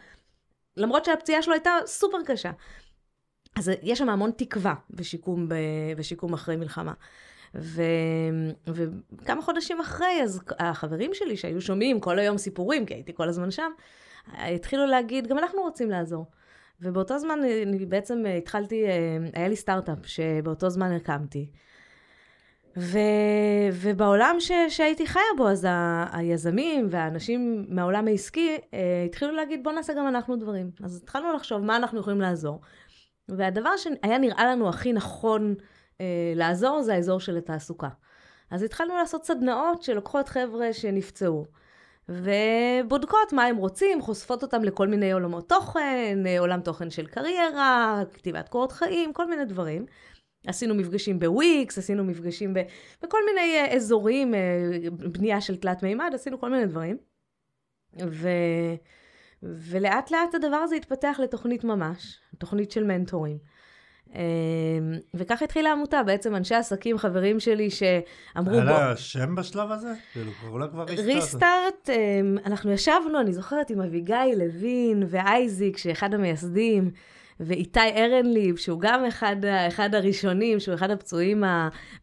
למרות 0.77 1.05
שהפציעה 1.05 1.43
שלו 1.43 1.55
הייתה 1.55 1.71
סופר 1.87 2.19
קשה. 2.27 2.51
אז 3.57 3.71
יש 3.83 3.99
שם 3.99 4.09
המון 4.09 4.31
תקווה 4.31 4.75
בשיקום, 4.91 5.49
ב- 5.49 5.55
בשיקום 5.97 6.33
אחרי 6.33 6.57
מלחמה. 6.57 6.93
ו... 7.55 7.83
וכמה 8.67 9.43
חודשים 9.43 9.81
אחרי, 9.81 10.23
אז 10.23 10.41
החברים 10.59 11.15
שלי 11.15 11.37
שהיו 11.37 11.61
שומעים 11.61 12.01
כל 12.01 12.19
היום 12.19 12.39
סיפורים, 12.39 12.87
כי 12.87 12.95
הייתי 12.95 13.15
כל 13.15 13.29
הזמן 13.29 13.51
שם, 13.51 13.71
התחילו 14.33 14.87
להגיד, 14.87 15.27
גם 15.27 15.39
אנחנו 15.39 15.63
רוצים 15.63 15.91
לעזור. 15.91 16.27
ובאותו 16.83 17.19
זמן 17.19 17.39
אני 17.67 17.87
בעצם 17.87 18.25
התחלתי, 18.39 18.85
היה 19.35 19.49
לי 19.49 19.57
סטארט-אפ 19.57 19.99
שבאותו 20.07 20.71
זמן 20.71 20.93
הקמתי. 20.93 21.51
ו... 22.77 22.99
ובעולם 23.73 24.37
ש... 24.39 24.53
שהייתי 24.69 25.07
חיה 25.07 25.23
בו, 25.37 25.49
אז 25.49 25.65
ה... 25.65 26.07
היזמים 26.13 26.87
והאנשים 26.91 27.67
מהעולם 27.69 28.09
העסקי 28.09 28.59
אה, 28.75 29.03
התחילו 29.07 29.33
להגיד, 29.33 29.65
בוא 29.65 29.73
נעשה 29.73 29.95
גם 29.95 30.09
אנחנו 30.09 30.37
דברים. 30.37 30.71
אז 30.83 30.97
התחלנו 31.03 31.33
לחשוב 31.33 31.63
מה 31.63 31.77
אנחנו 31.77 32.01
יכולים 32.01 32.21
לעזור. 32.21 32.61
והדבר 33.29 33.77
שהיה 33.77 34.19
נראה 34.19 34.45
לנו 34.45 34.69
הכי 34.69 34.93
נכון 34.93 35.55
אה, 35.59 35.65
לעזור 36.35 36.83
זה 36.83 36.95
האזור 36.95 37.21
של 37.21 37.37
התעסוקה. 37.37 37.89
אז 38.51 38.63
התחלנו 38.63 38.97
לעשות 38.97 39.25
סדנאות 39.25 39.83
שלוקחות 39.83 40.29
חבר'ה 40.29 40.73
שנפצעו. 40.73 41.47
ובודקות 42.11 43.33
מה 43.33 43.45
הם 43.45 43.57
רוצים, 43.57 44.03
חושפות 44.03 44.43
אותם 44.43 44.65
לכל 44.65 44.89
מיני 44.89 45.13
עולמות 45.13 45.49
תוכן, 45.49 46.19
אה, 46.27 46.41
עולם 46.41 46.61
תוכן 46.61 46.91
של 46.91 47.07
קריירה, 47.07 48.03
כתיבת 48.15 48.49
קורות 48.49 48.73
חיים, 48.73 49.13
כל 49.13 49.29
מיני 49.29 49.45
דברים. 49.45 49.87
עשינו 50.47 50.75
מפגשים 50.75 51.19
בוויקס, 51.19 51.79
עשינו 51.79 52.05
מפגשים 52.05 52.55
ב, 52.55 52.61
בכל 53.03 53.19
מיני 53.27 53.57
אה, 53.57 53.75
אזורים, 53.77 54.35
אה, 54.35 54.41
בנייה 54.91 55.41
של 55.41 55.57
תלת 55.57 55.83
מימד, 55.83 56.11
עשינו 56.15 56.41
כל 56.41 56.51
מיני 56.51 56.67
דברים. 56.67 56.97
ו, 58.09 58.29
ולאט 59.43 60.11
לאט 60.11 60.35
הדבר 60.35 60.57
הזה 60.57 60.77
התפתח 60.77 61.21
לתוכנית 61.23 61.65
ממש, 61.65 62.21
תוכנית 62.39 62.71
של 62.71 62.85
מנטורים. 62.85 63.39
אמ, 64.15 64.21
וככה 65.15 65.45
התחילה 65.45 65.71
העמותה, 65.71 66.03
בעצם 66.03 66.37
אנשי 66.37 66.55
עסקים, 66.55 66.99
חברים 66.99 67.41
שלי 67.41 67.71
שאמרו... 67.71 68.55
היה 68.55 68.65
לה 68.65 68.97
שם 68.97 69.35
בשלב 69.35 69.71
הזה? 69.71 69.93
כאילו, 70.13 70.31
קראו 70.41 70.59
לה 70.59 70.69
כבר 70.69 70.85
ריסטארט? 70.85 71.07
ריסטארט, 71.07 71.91
אמ, 71.91 72.37
אנחנו 72.47 72.73
ישבנו, 72.73 73.21
אני 73.21 73.33
זוכרת, 73.33 73.71
עם 73.71 73.81
אביגיל 73.81 74.39
לוין 74.39 75.03
ואייזיק, 75.09 75.77
שאחד 75.77 76.15
המייסדים, 76.15 76.91
ואיתי 77.41 77.81
ארנליב, 77.81 78.57
שהוא 78.57 78.81
גם 78.81 79.05
אחד, 79.05 79.37
אחד 79.69 79.95
הראשונים, 79.95 80.61
שהוא 80.61 80.75
אחד 80.75 80.91
הפצועים 80.91 81.45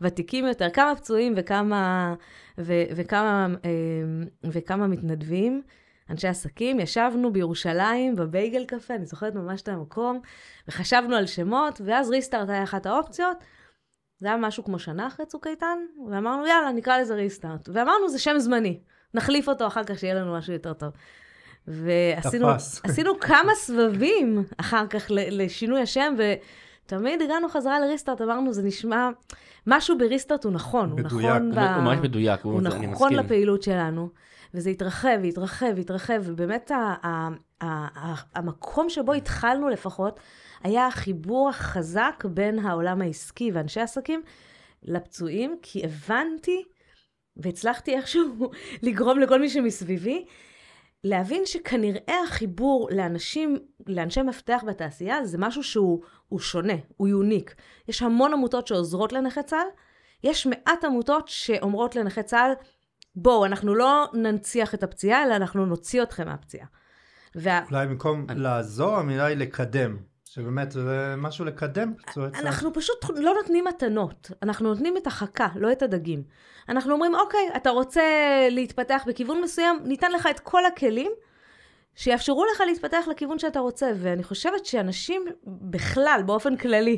הוותיקים 0.02 0.46
יותר, 0.46 0.70
כמה 0.70 0.96
פצועים 0.96 1.34
וכמה, 1.38 2.14
ו, 2.58 2.74
וכמה, 2.96 3.48
אמ, 3.66 4.24
וכמה 4.44 4.88
מתנדבים. 4.88 5.62
אנשי 6.10 6.28
עסקים, 6.28 6.80
ישבנו 6.80 7.34
בירושלים, 7.34 8.16
בבייגל 8.16 8.66
קפה, 8.66 8.96
אני 8.96 9.06
זוכרת 9.06 9.36
ממש 9.36 9.62
את 9.62 9.68
המקום, 9.68 10.20
וחשבנו 10.68 11.16
על 11.16 11.26
שמות, 11.26 11.82
ואז 11.86 12.10
ריסטארט 12.10 12.50
היה 12.50 12.64
אחת 12.64 12.86
האופציות. 12.86 13.38
זה 14.20 14.28
היה 14.28 14.38
משהו 14.38 14.64
כמו 14.64 14.80
שנה 14.80 15.08
אחרי 15.08 15.26
צוק 15.26 15.48
איתן, 15.48 15.78
ואמרנו, 16.12 16.48
יאללה, 16.48 16.72
נקרא 16.72 16.98
לזה 16.98 17.16
ריסטארט. 17.16 17.70
ואמרנו, 17.74 18.10
זה 18.10 18.20
שם 18.20 18.36
זמני, 18.38 18.80
נחליף 19.14 19.50
אותו 19.50 19.68
אחר 19.68 19.84
כך, 19.84 20.00
שיהיה 20.00 20.14
לנו 20.14 20.34
משהו 20.34 20.54
יותר 20.54 20.74
טוב. 20.74 20.90
ועשינו 21.68 23.20
כמה 23.20 23.56
סבבים 23.56 24.44
אחר 24.58 24.88
כך 24.88 25.06
לשינוי 25.10 25.82
השם, 25.82 26.16
ותמיד 26.18 27.22
הגענו 27.22 27.50
חזרה 27.50 27.80
לריסטארט, 27.80 28.22
אמרנו, 28.22 28.54
זה 28.54 28.64
נשמע, 28.64 29.10
משהו 29.68 29.98
בריסטארט 29.98 30.44
הוא 30.44 30.54
נכון. 30.54 30.92
הוא 30.92 31.00
נכון 31.00 31.52
ב... 31.52 31.58
הוא 31.58 31.84
ממש 31.84 32.00
מדויק, 32.02 32.42
הוא 32.42 32.62
נכון 32.62 33.14
לפעילות 33.14 33.64
שלנו. 33.64 34.10
וזה 34.54 34.70
התרחב 34.70 35.18
והתרחב 35.22 35.74
והתרחב, 35.76 36.22
ובאמת 36.24 36.72
ה- 36.72 36.96
ה- 37.04 37.30
ה- 37.62 38.06
ה- 38.06 38.24
המקום 38.36 38.90
שבו 38.90 39.14
התחלנו 39.14 39.70
לפחות, 39.70 40.20
היה 40.64 40.88
החיבור 40.88 41.50
החזק 41.50 42.24
בין 42.26 42.60
העולם 42.60 43.02
העסקי 43.02 43.52
ואנשי 43.52 43.80
עסקים 43.80 44.22
לפצועים, 44.84 45.58
כי 45.62 45.82
הבנתי 45.86 46.64
והצלחתי 47.38 47.96
איכשהו 47.96 48.52
לגרום 48.84 49.20
לכל 49.20 49.42
מי 49.42 49.50
שמסביבי, 49.50 50.26
להבין 51.04 51.46
שכנראה 51.46 52.24
החיבור 52.24 52.90
לאנשים, 52.92 53.58
לאנשי 53.88 54.22
מפתח 54.22 54.64
בתעשייה, 54.68 55.26
זה 55.26 55.38
משהו 55.38 55.64
שהוא 55.64 56.40
שונה, 56.40 56.74
הוא 56.98 57.08
יוניק. 57.08 57.56
יש 57.88 58.02
המון 58.02 58.34
עמותות 58.34 58.68
שעוזרות 58.68 59.14
לנכי 59.14 59.44
צה"ל, 59.44 59.68
יש 60.24 60.46
מעט 60.46 60.84
עמותות 60.84 61.28
שאומרות 61.28 61.96
לנכי 61.96 62.24
צה"ל, 62.24 62.52
בואו, 63.20 63.46
אנחנו 63.46 63.76
לא 63.76 64.08
ננציח 64.14 64.74
את 64.74 64.84
הפציעה, 64.84 65.24
אלא 65.24 65.36
אנחנו 65.36 65.66
נוציא 65.66 66.04
אתכם 66.04 66.28
מהפציעה. 66.28 66.68
וה... 67.36 67.62
אולי 67.72 67.88
במקום 67.88 68.26
אני... 68.30 68.40
לעזור, 68.40 68.96
המילה 68.96 69.26
היא 69.26 69.38
לקדם. 69.38 69.98
שבאמת 70.26 70.72
זה 70.72 71.16
משהו 71.18 71.46
לקדם 71.46 71.94
פצועי 71.98 72.32
צה"ל. 72.32 72.48
אנחנו 72.48 72.74
פשוט 72.74 73.06
לא 73.16 73.34
נותנים 73.34 73.66
מתנות, 73.66 74.32
אנחנו 74.42 74.70
נותנים 74.70 74.98
את 74.98 75.08
החכה, 75.08 75.48
לא 75.56 75.72
את 75.72 75.82
הדגים. 75.82 76.24
אנחנו 76.70 76.94
אומרים, 76.94 77.16
אוקיי, 77.16 77.50
אתה 77.56 77.70
רוצה 77.70 78.02
להתפתח 78.52 79.04
בכיוון 79.08 79.42
מסוים, 79.42 79.80
ניתן 79.84 80.12
לך 80.12 80.28
את 80.32 80.40
כל 80.40 80.66
הכלים 80.66 81.12
שיאפשרו 81.96 82.46
לך 82.46 82.64
להתפתח 82.68 83.06
לכיוון 83.12 83.40
שאתה 83.40 83.60
רוצה. 83.60 83.92
ואני 83.96 84.24
חושבת 84.24 84.66
שאנשים 84.66 85.26
בכלל, 85.46 86.22
באופן 86.26 86.58
כללי, 86.58 86.98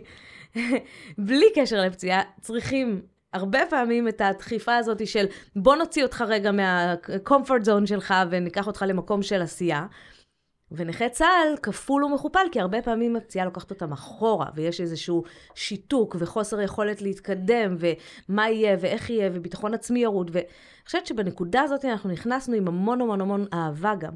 בלי 1.27 1.45
קשר 1.55 1.81
לפציעה, 1.81 2.21
צריכים 2.41 3.01
הרבה 3.33 3.59
פעמים 3.69 4.07
את 4.07 4.21
הדחיפה 4.21 4.75
הזאת 4.75 5.07
של 5.07 5.25
בוא 5.55 5.75
נוציא 5.75 6.03
אותך 6.03 6.23
רגע 6.27 6.51
מה-comfort 6.51 7.65
zone 7.65 7.85
שלך 7.85 8.13
וניקח 8.29 8.67
אותך 8.67 8.85
למקום 8.87 9.23
של 9.23 9.41
עשייה. 9.41 9.85
ונכה 10.71 11.09
צה"ל 11.09 11.57
כפול 11.63 12.03
ומכופל, 12.03 12.47
כי 12.51 12.59
הרבה 12.59 12.81
פעמים 12.81 13.15
הפציעה 13.15 13.45
לוקחת 13.45 13.71
אותם 13.71 13.91
אחורה, 13.91 14.45
ויש 14.55 14.81
איזשהו 14.81 15.23
שיתוק 15.55 16.15
וחוסר 16.19 16.61
יכולת 16.61 17.01
להתקדם, 17.01 17.75
ומה 17.79 18.49
יהיה 18.49 18.77
ואיך 18.79 19.09
יהיה, 19.09 19.29
וביטחון 19.33 19.73
עצמי 19.73 19.99
ירוד. 19.99 20.31
ואני 20.33 20.45
חושבת 20.85 21.07
שבנקודה 21.07 21.61
הזאת 21.61 21.85
אנחנו 21.85 22.09
נכנסנו 22.09 22.55
עם 22.55 22.67
המון 22.67 23.01
המון 23.01 23.21
המון 23.21 23.45
אהבה 23.53 23.95
גם. 23.95 24.13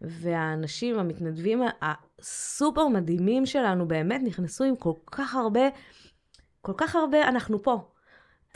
והאנשים, 0.00 0.98
המתנדבים 0.98 1.62
הסופר 1.82 2.88
מדהימים 2.88 3.46
שלנו, 3.46 3.88
באמת 3.88 4.20
נכנסו 4.24 4.64
עם 4.64 4.76
כל 4.76 4.92
כך 5.06 5.34
הרבה, 5.34 5.68
כל 6.60 6.72
כך 6.76 6.96
הרבה, 6.96 7.28
אנחנו 7.28 7.62
פה. 7.62 7.91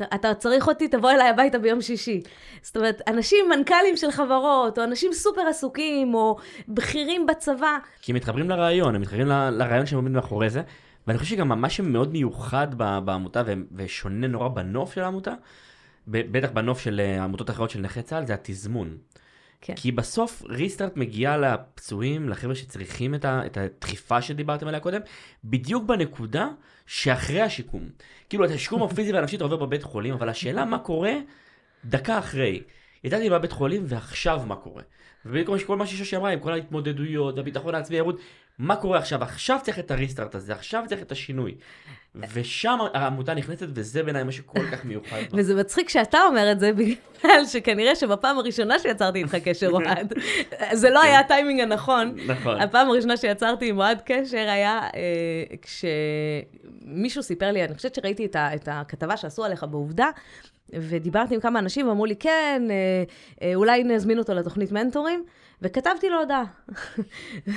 אתה 0.02 0.34
צריך 0.34 0.68
אותי, 0.68 0.88
תבוא 0.88 1.10
אליי 1.10 1.28
הביתה 1.28 1.58
ביום 1.58 1.80
שישי. 1.80 2.22
זאת 2.62 2.76
אומרת, 2.76 3.02
אנשים, 3.06 3.48
מנכ"לים 3.48 3.96
של 3.96 4.10
חברות, 4.10 4.78
או 4.78 4.84
אנשים 4.84 5.12
סופר 5.12 5.40
עסוקים, 5.40 6.14
או 6.14 6.36
בכירים 6.68 7.26
בצבא. 7.26 7.76
כי 8.02 8.12
הם 8.12 8.16
מתחברים 8.16 8.50
לרעיון, 8.50 8.94
הם 8.94 9.00
מתחברים 9.00 9.26
לרעיון 9.26 9.86
שעומד 9.86 10.10
מאחורי 10.10 10.50
זה. 10.50 10.62
ואני 11.06 11.18
חושב 11.18 11.36
שגם 11.36 11.60
מה 11.60 11.70
שמאוד 11.70 12.12
מיוחד 12.12 12.74
בעמותה, 13.04 13.42
ושונה 13.76 14.26
נורא 14.26 14.48
בנוף 14.48 14.94
של 14.94 15.00
העמותה, 15.00 15.32
בטח 16.08 16.50
בנוף 16.50 16.80
של 16.80 17.00
אה, 17.00 17.24
עמותות 17.24 17.50
אחרות 17.50 17.70
של 17.70 17.80
נכי 17.80 18.02
צה"ל, 18.02 18.26
זה 18.26 18.34
התזמון. 18.34 18.96
כן. 19.60 19.74
כי 19.76 19.92
בסוף 19.92 20.42
ריסטארט 20.48 20.96
מגיע 20.96 21.36
לפצועים, 21.36 22.28
לחבר'ה 22.28 22.54
שצריכים 22.54 23.14
את, 23.14 23.24
ה, 23.24 23.46
את 23.46 23.56
הדחיפה 23.56 24.22
שדיברתם 24.22 24.68
עליה 24.68 24.80
קודם, 24.80 25.00
בדיוק 25.44 25.84
בנקודה 25.84 26.48
שאחרי 26.86 27.40
השיקום. 27.40 27.88
כאילו, 28.28 28.44
את 28.44 28.50
השיקום 28.50 28.82
הפיזי 28.82 29.12
והנפשי 29.12 29.36
אתה 29.36 29.44
עובר 29.44 29.56
בבית 29.56 29.82
חולים, 29.82 30.14
אבל 30.14 30.28
השאלה 30.28 30.64
מה 30.64 30.78
קורה 30.78 31.12
דקה 31.84 32.18
אחרי. 32.18 32.62
יצאתי 33.04 33.28
מהבית 33.28 33.52
חולים 33.52 33.82
ועכשיו 33.86 34.42
מה 34.46 34.56
קורה. 34.56 34.82
ובדיוק 35.26 35.62
כל 35.66 35.76
מה 35.76 35.86
ששושי 35.86 36.16
אמרה 36.16 36.30
עם 36.30 36.40
כל 36.40 36.52
ההתמודדויות, 36.52 37.38
הביטחון 37.38 37.74
העצמי, 37.74 37.96
הירוד, 37.96 38.16
מה 38.58 38.76
קורה 38.76 38.98
עכשיו? 38.98 39.22
עכשיו 39.22 39.58
צריך 39.62 39.78
את 39.78 39.90
הריסטארט 39.90 40.34
הזה, 40.34 40.52
עכשיו 40.52 40.84
צריך 40.88 41.02
את 41.02 41.12
השינוי. 41.12 41.54
ושם 42.32 42.78
העמותה 42.94 43.34
נכנסת, 43.34 43.66
וזה 43.74 44.02
בעיניי 44.02 44.22
מה 44.22 44.32
שכל 44.32 44.70
כך 44.72 44.84
מיוחד. 44.84 45.20
וזה 45.32 45.54
מצחיק 45.54 45.88
שאתה 45.88 46.18
אומר 46.28 46.52
את 46.52 46.60
זה, 46.60 46.72
בגלל 46.72 47.46
שכנראה 47.46 47.96
שבפעם 47.96 48.38
הראשונה 48.38 48.78
שיצרתי 48.78 49.18
איתך 49.18 49.34
קשר 49.34 49.70
אוהד, 49.76 50.12
זה 50.72 50.90
לא 50.90 51.02
היה 51.02 51.20
הטיימינג 51.20 51.60
הנכון. 51.60 52.14
נכון. 52.26 52.60
הפעם 52.60 52.90
הראשונה 52.90 53.16
שיצרתי 53.16 53.68
עם 53.68 53.78
אוהד 53.78 54.02
קשר 54.04 54.48
היה 54.48 54.80
אה, 54.82 55.56
כשמישהו 55.62 57.22
סיפר 57.22 57.52
לי, 57.52 57.64
אני 57.64 57.74
חושבת 57.74 57.94
שראיתי 57.94 58.26
את 58.36 58.68
הכתבה 58.70 59.16
שעשו 59.16 59.44
עליך 59.44 59.66
בעובדה, 59.70 60.08
ודיברתי 60.72 61.34
עם 61.34 61.40
כמה 61.40 61.58
אנשים, 61.58 61.88
ואמרו 61.88 62.06
לי, 62.06 62.16
כן, 62.16 62.62
אה, 62.70 62.74
אה, 63.42 63.54
אולי 63.54 63.84
נזמין 63.84 64.18
אותו 64.18 64.34
לתוכנית 64.34 64.72
מנטורים, 64.72 65.24
וכתבתי 65.62 66.08
לו 66.08 66.18
הודעה. 66.18 66.44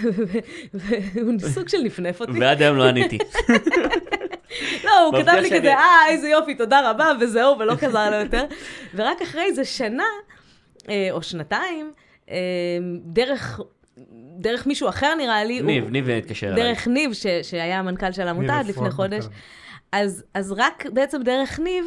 והוא 0.73 1.39
סוג 1.39 1.69
של 1.69 1.81
נפנף 1.81 2.21
אותי. 2.21 2.39
ועד 2.39 2.61
היום 2.61 2.77
לא 2.77 2.83
עניתי. 2.83 3.17
לא, 4.85 5.05
הוא 5.05 5.21
כתב 5.21 5.37
לי 5.41 5.49
כזה, 5.59 5.73
אה, 5.73 6.07
איזה 6.09 6.29
יופי, 6.29 6.55
תודה 6.55 6.89
רבה, 6.91 7.11
וזהו, 7.21 7.59
ולא 7.59 7.75
חזר 7.75 8.09
לו 8.09 8.15
יותר. 8.15 8.45
ורק 8.95 9.21
אחרי 9.21 9.43
איזה 9.43 9.65
שנה, 9.65 10.03
אה, 10.89 11.07
או 11.11 11.21
שנתיים, 11.21 11.91
דרך... 13.03 13.59
דרך 14.37 14.67
מישהו 14.67 14.89
אחר 14.89 15.15
נראה 15.15 15.43
לי. 15.43 15.61
ניב, 15.61 15.83
הוא, 15.83 15.91
ניב 15.91 16.09
התקשר 16.09 16.47
אליי. 16.47 16.63
דרך 16.63 16.87
ניב, 16.87 17.13
ש, 17.13 17.25
שהיה 17.43 17.79
המנכ"ל 17.79 18.11
של 18.11 18.27
העמותה 18.27 18.59
עד 18.59 18.67
לפני 18.67 18.91
חודש. 18.91 19.25
אז, 19.91 20.23
אז 20.33 20.53
רק 20.57 20.85
בעצם 20.93 21.23
דרך 21.23 21.59
ניב, 21.59 21.85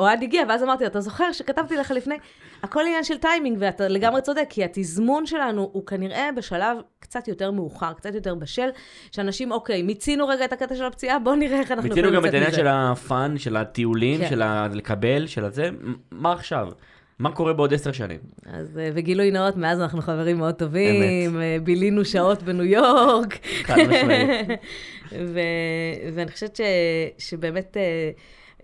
אוהד 0.00 0.22
הגיע, 0.22 0.42
ואז 0.48 0.62
אמרתי 0.62 0.84
לו, 0.84 0.90
אתה 0.90 1.00
זוכר 1.00 1.32
שכתבתי 1.32 1.76
לך 1.76 1.90
לפני, 1.90 2.14
הכל 2.62 2.80
עניין 2.80 3.04
של 3.04 3.18
טיימינג, 3.18 3.56
ואתה 3.60 3.88
לגמרי 3.88 4.22
צודק, 4.22 4.46
כי 4.50 4.64
התזמון 4.64 5.26
שלנו 5.26 5.70
הוא 5.72 5.86
כנראה 5.86 6.28
בשלב 6.36 6.76
קצת 7.00 7.28
יותר 7.28 7.50
מאוחר, 7.50 7.92
קצת 7.92 8.14
יותר 8.14 8.34
בשל, 8.34 8.68
שאנשים, 9.12 9.52
אוקיי, 9.52 9.82
מיצינו 9.82 10.28
רגע 10.28 10.44
את 10.44 10.52
הקטע 10.52 10.74
של 10.74 10.84
הפציעה, 10.84 11.18
בואו 11.18 11.34
נראה 11.34 11.60
איך 11.60 11.70
אנחנו 11.70 11.88
יכולים 11.88 12.04
לצאת 12.04 12.14
מזה. 12.14 12.20
מיצינו 12.20 12.22
גם 12.22 12.28
את 12.28 12.34
העניין 12.34 12.52
של 12.52 12.66
הפאן, 12.66 13.38
של 13.38 13.56
הטיולים, 13.56 14.20
כן. 14.20 14.28
של 14.28 14.42
לקבל, 14.72 15.26
של 15.26 15.44
הזה, 15.44 15.70
מה 16.10 16.32
עכשיו? 16.32 16.68
מה 17.18 17.32
קורה 17.32 17.52
בעוד 17.52 17.74
עשר 17.74 17.92
שנים? 17.92 18.18
אז, 18.46 18.78
אה, 18.78 18.90
וגילוי 18.94 19.30
נאות, 19.30 19.56
מאז 19.56 19.80
אנחנו 19.80 20.02
חברים 20.02 20.38
מאוד 20.38 20.54
טובים, 20.54 21.02
אמת. 21.02 21.42
אה, 21.42 21.56
בילינו 21.62 22.04
שעות 22.04 22.42
בניו 22.42 22.64
יורק. 22.64 23.38
חד 23.62 23.76
משמעית. 23.88 24.48
ואני 26.14 26.30
חושבת 26.30 26.56
ש... 26.56 26.60
שבאמת... 27.18 27.76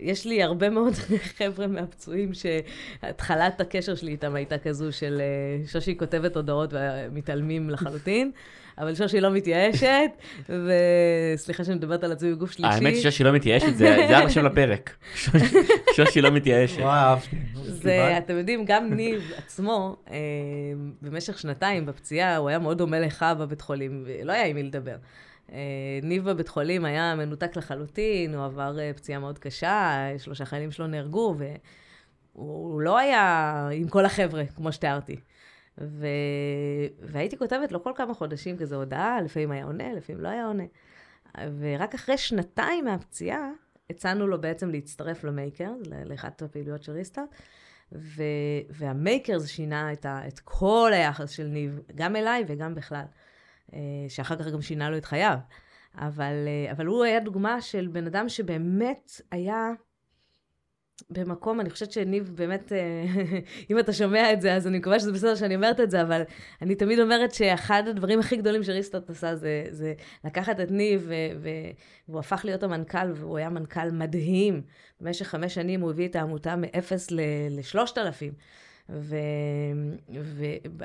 יש 0.00 0.26
לי 0.26 0.42
הרבה 0.42 0.70
מאוד 0.70 0.92
חבר'ה 1.38 1.66
מהפצועים 1.66 2.30
שהתחלת 2.34 3.60
הקשר 3.60 3.94
שלי 3.94 4.10
איתם 4.10 4.34
הייתה 4.34 4.58
כזו 4.58 4.92
של 4.92 5.20
אה, 5.20 5.66
שושי 5.66 5.96
כותבת 5.98 6.36
הודעות 6.36 6.74
ומתעלמים 6.74 7.70
לחלוטין. 7.70 8.30
אבל 8.78 8.94
שושי 8.94 9.20
לא 9.20 9.30
מתייאשת, 9.30 10.10
וסליחה 10.48 11.64
שאני 11.64 11.76
מדברת 11.76 12.04
על 12.04 12.12
עצמי 12.12 12.32
בגוף 12.32 12.50
שלישי. 12.50 12.74
האמת 12.74 12.96
ששושי 12.96 13.24
לא 13.24 13.32
מתייאשת, 13.32 13.74
זה 13.74 13.94
היה 13.94 14.18
עכשיו 14.18 14.44
לפרק. 14.44 14.96
שושי 15.96 16.20
לא 16.20 16.30
מתייאשת. 16.30 16.80
אהבתי. 16.80 17.36
זה, 17.54 18.18
אתם 18.18 18.36
יודעים, 18.36 18.64
גם 18.66 18.92
ניב 18.94 19.32
עצמו, 19.36 19.96
אה, 20.10 20.16
במשך 21.02 21.38
שנתיים 21.38 21.86
בפציעה, 21.86 22.36
הוא 22.36 22.48
היה 22.48 22.58
מאוד 22.58 22.78
דומה 22.78 23.00
לך 23.00 23.24
בבית 23.38 23.60
חולים, 23.60 24.04
ולא 24.06 24.32
היה 24.32 24.46
עם 24.46 24.56
מי 24.56 24.62
לדבר. 24.62 24.96
אה, 25.52 25.58
ניב 26.02 26.30
בבית 26.30 26.48
חולים 26.48 26.84
היה 26.84 27.14
מנותק 27.14 27.56
לחלוטין, 27.56 28.34
הוא 28.34 28.44
עבר 28.44 28.78
אה, 28.78 28.92
פציעה 28.96 29.18
מאוד 29.18 29.38
קשה, 29.38 30.08
שלושה 30.18 30.44
חיילים 30.44 30.70
שלו 30.70 30.86
נהרגו, 30.86 31.34
והוא 32.34 32.80
לא 32.80 32.98
היה 32.98 33.68
עם 33.72 33.88
כל 33.88 34.04
החבר'ה, 34.04 34.46
כמו 34.56 34.72
שתיארתי. 34.72 35.16
ו... 35.78 36.06
והייתי 37.00 37.36
כותבת 37.36 37.72
לו 37.72 37.82
כל 37.82 37.92
כמה 37.94 38.14
חודשים 38.14 38.56
כזה 38.56 38.76
הודעה, 38.76 39.20
לפעמים 39.22 39.50
היה 39.50 39.64
עונה, 39.64 39.92
לפעמים 39.92 40.22
לא 40.22 40.28
היה 40.28 40.46
עונה. 40.46 40.64
ורק 41.58 41.94
אחרי 41.94 42.18
שנתיים 42.18 42.84
מהפציעה, 42.84 43.50
הצענו 43.90 44.26
לו 44.26 44.40
בעצם 44.40 44.70
להצטרף 44.70 45.24
למייקרס, 45.24 45.78
לאחת 46.04 46.42
הפעילויות 46.42 46.82
של 46.82 46.92
ריסטארט, 46.92 47.28
ו... 47.92 48.22
והמייקרס 48.70 49.46
שינה 49.46 49.92
את, 49.92 50.06
ה... 50.06 50.28
את 50.28 50.38
כל 50.38 50.90
היחס 50.94 51.30
של 51.30 51.46
ניב, 51.46 51.80
גם 51.94 52.16
אליי 52.16 52.44
וגם 52.48 52.74
בכלל, 52.74 53.04
שאחר 54.08 54.36
כך 54.36 54.46
גם 54.46 54.62
שינה 54.62 54.90
לו 54.90 54.96
את 54.96 55.04
חייו. 55.04 55.38
אבל, 55.98 56.34
אה, 56.46 56.72
אבל 56.72 56.86
הוא 56.86 57.04
היה 57.04 57.20
דוגמה 57.20 57.60
של 57.60 57.86
בן 57.86 58.06
אדם 58.06 58.28
שבאמת 58.28 59.10
היה 59.30 59.70
במקום, 61.10 61.60
אני 61.60 61.70
חושבת 61.70 61.92
שניב 61.92 62.32
באמת, 62.34 62.72
אה, 62.72 63.04
אם 63.70 63.78
אתה 63.78 63.92
שומע 63.92 64.32
את 64.32 64.40
זה, 64.40 64.54
אז 64.54 64.66
אני 64.66 64.78
מקווה 64.78 65.00
שזה 65.00 65.12
בסדר 65.12 65.34
שאני 65.34 65.56
אומרת 65.56 65.80
את 65.80 65.90
זה, 65.90 66.02
אבל 66.02 66.22
אני 66.62 66.74
תמיד 66.74 66.98
אומרת 66.98 67.34
שאחד 67.34 67.82
הדברים 67.88 68.20
הכי 68.20 68.36
גדולים 68.36 68.62
שריסטוט 68.64 69.10
עשה 69.10 69.36
זה, 69.36 69.64
זה 69.70 69.94
לקחת 70.24 70.60
את 70.60 70.70
ניב, 70.70 71.08
ו, 71.08 71.14
והוא 72.08 72.18
הפך 72.20 72.44
להיות 72.44 72.62
המנכ"ל, 72.62 73.12
והוא 73.14 73.38
היה 73.38 73.50
מנכ"ל 73.50 73.90
מדהים. 73.90 74.62
במשך 75.00 75.26
חמש 75.26 75.54
שנים 75.54 75.80
הוא 75.80 75.90
הביא 75.90 76.08
את 76.08 76.16
העמותה 76.16 76.56
מ-0 76.56 76.92
ל-3,000. 77.10 78.32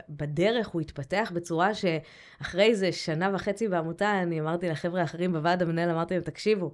ובדרך 0.10 0.68
הוא 0.68 0.82
התפתח 0.82 1.32
בצורה 1.36 1.72
שאחרי 1.74 2.64
איזה 2.64 2.92
שנה 2.92 3.32
וחצי 3.34 3.68
בעמותה, 3.68 4.22
אני 4.22 4.40
אמרתי 4.42 4.70
לחבר'ה 4.70 5.02
האחרים 5.02 5.34
בוועד 5.34 5.62
המנהל, 5.62 5.90
אמרתי 5.90 6.14
להם, 6.14 6.24
תקשיבו, 6.24 6.72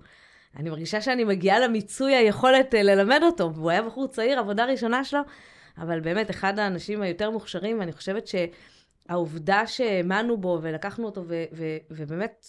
אני 0.55 0.69
מרגישה 0.69 1.01
שאני 1.01 1.23
מגיעה 1.23 1.59
למיצוי 1.59 2.15
היכולת 2.15 2.75
אה, 2.75 2.83
ללמד 2.83 3.19
אותו, 3.23 3.53
והוא 3.53 3.69
היה 3.69 3.81
בחור 3.81 4.07
צעיר, 4.07 4.39
עבודה 4.39 4.65
ראשונה 4.65 5.03
שלו, 5.03 5.19
אבל 5.77 5.99
באמת, 5.99 6.29
אחד 6.29 6.59
האנשים 6.59 7.01
היותר 7.01 7.31
מוכשרים, 7.31 7.79
ואני 7.79 7.91
חושבת 7.91 8.27
שהעובדה 8.27 9.67
שהאמנו 9.67 10.37
בו 10.37 10.59
ולקחנו 10.61 11.05
אותו, 11.05 11.23
ו- 11.27 11.43
ו- 11.53 11.77
ובאמת 11.91 12.45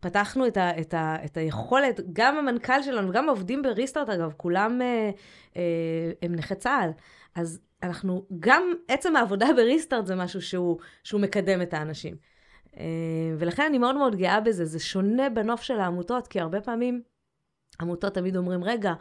פתחנו 0.00 0.46
את, 0.46 0.56
ה- 0.56 0.80
את, 0.80 0.94
ה- 0.94 1.16
את 1.24 1.36
היכולת, 1.36 2.00
גם 2.12 2.36
המנכ"ל 2.36 2.82
שלנו, 2.82 3.08
וגם 3.08 3.28
העובדים 3.28 3.62
בריסטארט, 3.62 4.08
אגב, 4.08 4.32
כולם 4.36 4.82
אה, 4.82 5.10
אה, 5.56 5.62
הם 6.22 6.34
נכי 6.34 6.54
צה"ל, 6.54 6.90
אז 7.34 7.60
אנחנו, 7.82 8.26
גם 8.38 8.72
עצם 8.88 9.16
העבודה 9.16 9.46
בריסטארט 9.56 10.06
זה 10.06 10.14
משהו 10.14 10.42
שהוא, 10.42 10.78
שהוא 11.04 11.20
מקדם 11.20 11.62
את 11.62 11.74
האנשים. 11.74 12.16
אה, 12.78 12.84
ולכן 13.38 13.62
אני 13.62 13.78
מאוד 13.78 13.96
מאוד 13.96 14.16
גאה 14.16 14.40
בזה, 14.40 14.64
זה 14.64 14.78
שונה 14.78 15.30
בנוף 15.30 15.62
של 15.62 15.80
העמותות, 15.80 16.28
כי 16.28 16.40
הרבה 16.40 16.60
פעמים... 16.60 17.02
עמותות 17.80 18.14
תמיד 18.14 18.36
אומרים, 18.36 18.64
רגע, 18.64 18.92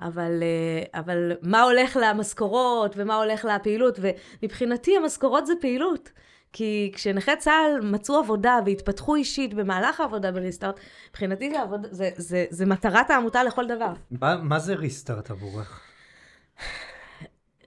אבל, 0.00 0.42
אה, 0.42 1.00
אבל 1.00 1.32
מה 1.42 1.62
הולך 1.62 1.98
למשכורות 2.02 2.94
ומה 2.96 3.16
הולך 3.16 3.44
לפעילות? 3.44 3.98
ומבחינתי 4.42 4.96
המשכורות 4.96 5.46
זה 5.46 5.52
פעילות. 5.60 6.10
כי 6.52 6.92
כשנכי 6.94 7.36
צה"ל 7.36 7.80
מצאו 7.80 8.18
עבודה 8.18 8.58
והתפתחו 8.66 9.14
אישית 9.14 9.54
במהלך 9.54 10.00
העבודה 10.00 10.32
בריסטארט, 10.32 10.80
מבחינתי 11.10 11.50
זה, 11.50 11.60
עבוד, 11.60 11.86
זה, 11.90 12.10
זה, 12.16 12.44
זה 12.50 12.66
מטרת 12.66 13.10
העמותה 13.10 13.44
לכל 13.44 13.66
דבר. 13.66 13.92
מה, 14.10 14.36
מה 14.36 14.58
זה 14.58 14.74
ריסטארט 14.74 15.30
עבורך? 15.30 15.80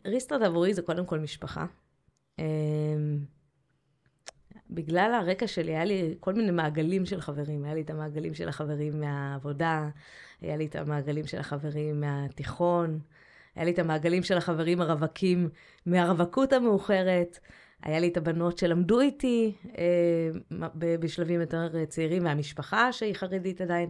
ריסטארט 0.05 0.41
עבורי 0.41 0.73
זה 0.73 0.81
קודם 0.81 1.05
כל 1.05 1.19
משפחה. 1.19 1.65
אמ, 2.39 3.25
בגלל 4.69 5.11
הרקע 5.13 5.47
שלי, 5.47 5.71
היה 5.71 5.85
לי 5.85 6.15
כל 6.19 6.33
מיני 6.33 6.51
מעגלים 6.51 7.05
של 7.05 7.21
חברים. 7.21 7.65
היה 7.65 7.73
לי 7.73 7.81
את 7.81 7.89
המעגלים 7.89 8.33
של 8.33 8.49
החברים 8.49 8.99
מהעבודה, 8.99 9.89
היה 10.41 10.57
לי 10.57 10.65
את 10.65 10.75
המעגלים 10.75 11.27
של 11.27 11.37
החברים 11.37 12.01
מהתיכון, 12.01 12.99
היה 13.55 13.65
לי 13.65 13.71
את 13.71 13.79
המעגלים 13.79 14.23
של 14.23 14.37
החברים 14.37 14.81
הרווקים 14.81 15.49
מהרווקות 15.85 16.53
המאוחרת, 16.53 17.39
היה 17.83 17.99
לי 17.99 18.07
את 18.07 18.17
הבנות 18.17 18.57
שלמדו 18.57 18.99
איתי 19.01 19.55
אה, 19.77 20.29
בשלבים 20.99 21.41
יותר 21.41 21.85
צעירים 21.85 22.23
מהמשפחה 22.23 22.93
שהיא 22.93 23.15
חרדית 23.15 23.61
עדיין. 23.61 23.89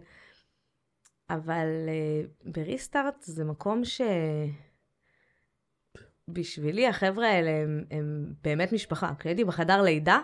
אבל 1.30 1.67
אה, 1.88 2.52
בריסטארט 2.52 3.21
זה 3.21 3.43
מקום 3.43 3.82
שבשבילי 6.29 6.88
החבר'ה 6.88 7.27
האלה 7.27 7.49
הם, 7.49 7.83
הם 7.91 8.25
באמת 8.43 8.73
משפחה. 8.73 9.12
כשהייתי 9.19 9.43
בחדר 9.43 9.81
לידה, 9.81 10.19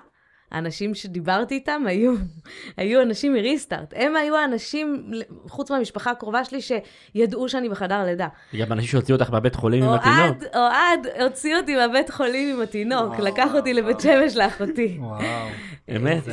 האנשים 0.52 0.96
שדיברתי 0.96 1.56
איתם 1.56 1.84
היו, 1.88 2.14
היו 2.78 3.02
אנשים 3.02 3.34
מריסטארט. 3.34 3.94
הם 3.96 4.16
היו 4.16 4.36
האנשים, 4.36 5.12
חוץ 5.48 5.72
מהמשפחה 5.72 6.12
הקרובה 6.12 6.44
שלי, 6.46 6.60
שידעו 6.62 7.50
שאני 7.50 7.70
בחדר 7.70 8.06
לידה. 8.06 8.28
גם 8.60 8.72
אנשים 8.72 8.88
שהוציאו 8.88 9.18
אותך 9.18 9.32
מהבית 9.32 9.56
חולים 9.56 9.84
עם 9.84 9.90
התינוק. 9.90 10.56
אוהד 10.56 11.08
הוציא 11.22 11.58
אותי 11.58 11.76
מהבית 11.76 12.10
חולים 12.10 12.56
עם 12.56 12.62
התינוק, 12.62 13.20
לקח 13.20 13.56
אותי 13.56 13.74
לבית 13.74 14.00
שמש 14.00 14.36
לאחותי. 14.36 14.98
וואו. 15.02 15.48
אמת. 15.96 16.24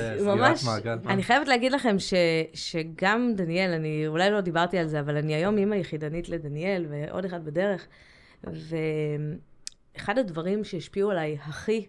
מעגל. 0.67 0.99
אני 1.07 1.23
חייבת 1.23 1.49
להגיד 1.49 1.73
לכם 1.73 1.99
ש, 1.99 2.15
שגם 2.55 3.33
דניאל, 3.37 3.71
אני 3.71 4.07
אולי 4.07 4.31
לא 4.31 4.41
דיברתי 4.41 4.79
על 4.79 4.87
זה, 4.87 5.01
אבל 5.01 5.17
אני 5.17 5.35
היום 5.35 5.59
אימא 5.59 5.75
יחידנית 5.75 6.29
לדניאל, 6.29 6.87
ועוד 6.91 7.25
אחד 7.25 7.45
בדרך, 7.45 7.87
ואחד 9.97 10.19
הדברים 10.19 10.65
שהשפיעו 10.65 11.11
עליי 11.11 11.39
הכי 11.43 11.87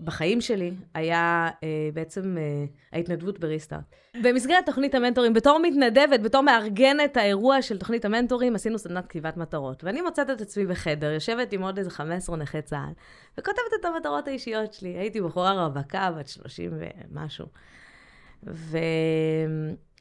בחיים 0.00 0.40
שלי 0.40 0.72
היה 0.94 1.48
אה, 1.62 1.68
בעצם 1.94 2.38
אה, 2.38 2.64
ההתנדבות 2.92 3.38
בריסטארט. 3.38 3.82
במסגרת 4.22 4.66
תוכנית 4.66 4.94
המנטורים, 4.94 5.34
בתור 5.34 5.58
מתנדבת, 5.58 6.20
בתור 6.20 6.40
מארגנת 6.40 7.16
האירוע 7.16 7.62
של 7.62 7.78
תוכנית 7.78 8.04
המנטורים, 8.04 8.54
עשינו 8.54 8.78
סדנת 8.78 9.06
כתיבת 9.06 9.36
מטרות. 9.36 9.84
ואני 9.84 10.00
מוצאת 10.00 10.30
את 10.30 10.40
עצמי 10.40 10.66
בחדר, 10.66 11.10
יושבת 11.10 11.52
עם 11.52 11.62
עוד 11.62 11.78
איזה 11.78 11.90
15 11.90 12.36
נכי 12.36 12.62
צה"ל, 12.62 12.92
וכותבת 13.38 13.80
את 13.80 13.84
המטרות 13.84 14.28
האישיות 14.28 14.72
שלי. 14.72 14.88
הייתי 14.88 15.20
בחורה 15.20 15.66
רווקה, 15.66 16.10
בת 16.18 16.28
30 16.28 16.70
ומשהו. 17.12 17.46
ו... 18.46 18.78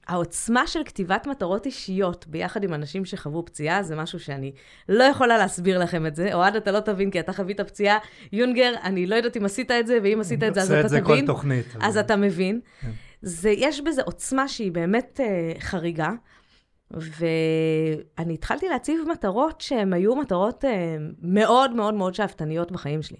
העוצמה 0.07 0.67
של 0.67 0.83
כתיבת 0.85 1.27
מטרות 1.27 1.65
אישיות 1.65 2.27
ביחד 2.27 2.63
עם 2.63 2.73
אנשים 2.73 3.05
שחוו 3.05 3.45
פציעה, 3.45 3.83
זה 3.83 3.95
משהו 3.95 4.19
שאני 4.19 4.51
לא 4.89 5.03
יכולה 5.03 5.37
להסביר 5.37 5.79
לכם 5.79 6.05
את 6.05 6.15
זה. 6.15 6.33
אוהד, 6.33 6.55
אתה 6.55 6.71
לא 6.71 6.79
תבין, 6.79 7.11
כי 7.11 7.19
אתה 7.19 7.33
חווית 7.33 7.61
פציעה. 7.61 7.97
יונגר, 8.31 8.73
אני 8.83 9.05
לא 9.05 9.15
יודעת 9.15 9.37
אם 9.37 9.45
עשית 9.45 9.71
את 9.71 9.87
זה, 9.87 9.97
ואם 10.03 10.21
עשית 10.21 10.43
את 10.43 10.53
זה, 10.53 10.61
אז 10.61 10.71
אתה 10.71 10.73
תבין. 10.73 10.85
עושה 10.85 10.97
את 10.97 11.03
זה 11.03 11.21
כל 11.21 11.25
תוכנית. 11.25 11.65
אז 11.81 11.97
אתה 11.97 12.15
מבין. 12.15 12.59
כן. 12.81 12.91
זה, 13.21 13.49
יש 13.49 13.81
בזה 13.81 14.01
עוצמה 14.01 14.47
שהיא 14.47 14.71
באמת 14.71 15.19
uh, 15.19 15.61
חריגה. 15.61 16.09
ואני 16.91 18.33
התחלתי 18.33 18.69
להציב 18.69 18.99
מטרות 19.11 19.61
שהן 19.61 19.93
היו 19.93 20.15
מטרות 20.15 20.63
uh, 20.63 20.67
מאוד 21.21 21.71
מאוד 21.71 21.93
מאוד 21.93 22.15
שאפתניות 22.15 22.71
בחיים 22.71 23.01
שלי. 23.01 23.17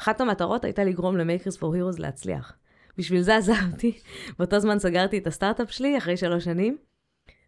אחת 0.00 0.20
המטרות 0.20 0.64
הייתה 0.64 0.84
לגרום 0.84 1.16
ל-Makers 1.16 1.56
for 1.56 1.62
Heroes 1.62 2.00
להצליח. 2.00 2.56
בשביל 2.98 3.22
זה 3.22 3.36
עזבתי. 3.36 3.98
באותו 4.38 4.58
זמן 4.58 4.78
סגרתי 4.78 5.18
את 5.18 5.26
הסטארט-אפ 5.26 5.70
שלי 5.70 5.98
אחרי 5.98 6.16
שלוש 6.16 6.44
שנים, 6.44 6.76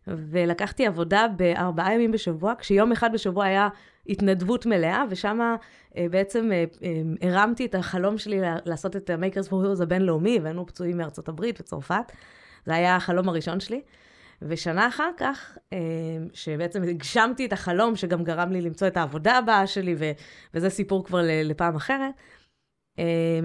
ולקחתי 0.06 0.86
עבודה 0.86 1.26
בארבעה 1.36 1.94
ימים 1.94 2.12
בשבוע, 2.12 2.54
כשיום 2.58 2.92
אחד 2.92 3.12
בשבוע 3.12 3.44
היה 3.44 3.68
התנדבות 4.06 4.66
מלאה, 4.66 5.04
ושם 5.10 5.40
אה, 5.96 6.06
בעצם 6.10 6.52
אה, 6.52 6.64
אה, 6.82 7.28
הרמתי 7.28 7.66
את 7.66 7.74
החלום 7.74 8.18
שלי 8.18 8.40
לעשות 8.64 8.96
את 8.96 9.10
ה-Makers 9.10 9.48
for 9.48 9.52
Heroes 9.52 9.82
הבינלאומי, 9.82 10.36
הבאנו 10.36 10.66
פצועים 10.66 10.96
מארצות 10.96 11.28
הברית 11.28 11.60
וצרפת. 11.60 12.12
זה 12.66 12.74
היה 12.74 12.96
החלום 12.96 13.28
הראשון 13.28 13.60
שלי. 13.60 13.80
ושנה 14.42 14.88
אחר 14.88 15.10
כך, 15.16 15.58
שבעצם 16.32 16.82
הגשמתי 16.82 17.46
את 17.46 17.52
החלום, 17.52 17.96
שגם 17.96 18.24
גרם 18.24 18.52
לי 18.52 18.60
למצוא 18.60 18.86
את 18.86 18.96
העבודה 18.96 19.38
הבאה 19.38 19.66
שלי, 19.66 19.94
ו- 19.98 20.10
וזה 20.54 20.70
סיפור 20.70 21.04
כבר 21.04 21.20
לפעם 21.44 21.76
אחרת, 21.76 22.14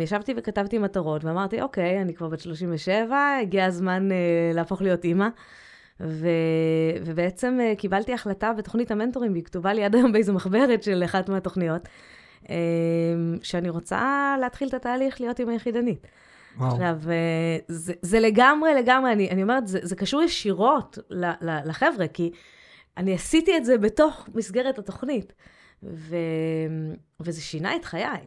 ישבתי 0.01 0.33
וכתבתי 0.37 0.77
מטרות, 0.77 1.23
ואמרתי, 1.23 1.61
אוקיי, 1.61 2.01
אני 2.01 2.13
כבר 2.13 2.27
בת 2.27 2.39
37, 2.39 3.37
הגיע 3.41 3.65
הזמן 3.65 4.11
אה, 4.11 4.17
להפוך 4.53 4.81
להיות 4.81 5.03
אימא. 5.03 5.27
ו... 5.99 6.27
ובעצם 7.05 7.59
אה, 7.61 7.73
קיבלתי 7.77 8.13
החלטה 8.13 8.53
בתוכנית 8.53 8.91
המנטורים, 8.91 9.31
והיא 9.31 9.43
כתובה 9.43 9.73
לי 9.73 9.83
עד 9.83 9.95
היום 9.95 10.11
באיזו 10.11 10.33
מחברת 10.33 10.83
של 10.83 11.03
אחת 11.05 11.29
מהתוכניות, 11.29 11.87
אמ, 12.49 12.55
שאני 13.43 13.69
רוצה 13.69 14.35
להתחיל 14.41 14.67
את 14.67 14.73
התהליך 14.73 15.21
להיות 15.21 15.39
אימא 15.39 15.51
יחידנית. 15.51 16.07
וואו. 16.57 16.71
עכשיו, 16.71 16.97
אה, 17.09 17.57
זה, 17.67 17.93
זה 18.01 18.19
לגמרי, 18.19 18.73
לגמרי, 18.73 19.11
אני, 19.11 19.29
אני 19.29 19.43
אומרת, 19.43 19.67
זה, 19.67 19.79
זה 19.81 19.95
קשור 19.95 20.21
ישירות 20.21 20.97
ל, 21.09 21.25
ל, 21.25 21.59
לחבר'ה, 21.65 22.07
כי 22.07 22.31
אני 22.97 23.13
עשיתי 23.13 23.57
את 23.57 23.65
זה 23.65 23.77
בתוך 23.77 24.29
מסגרת 24.35 24.79
התוכנית, 24.79 25.33
ו... 25.83 26.15
וזה 27.19 27.41
שינה 27.41 27.75
את 27.75 27.85
חיי. 27.85 28.25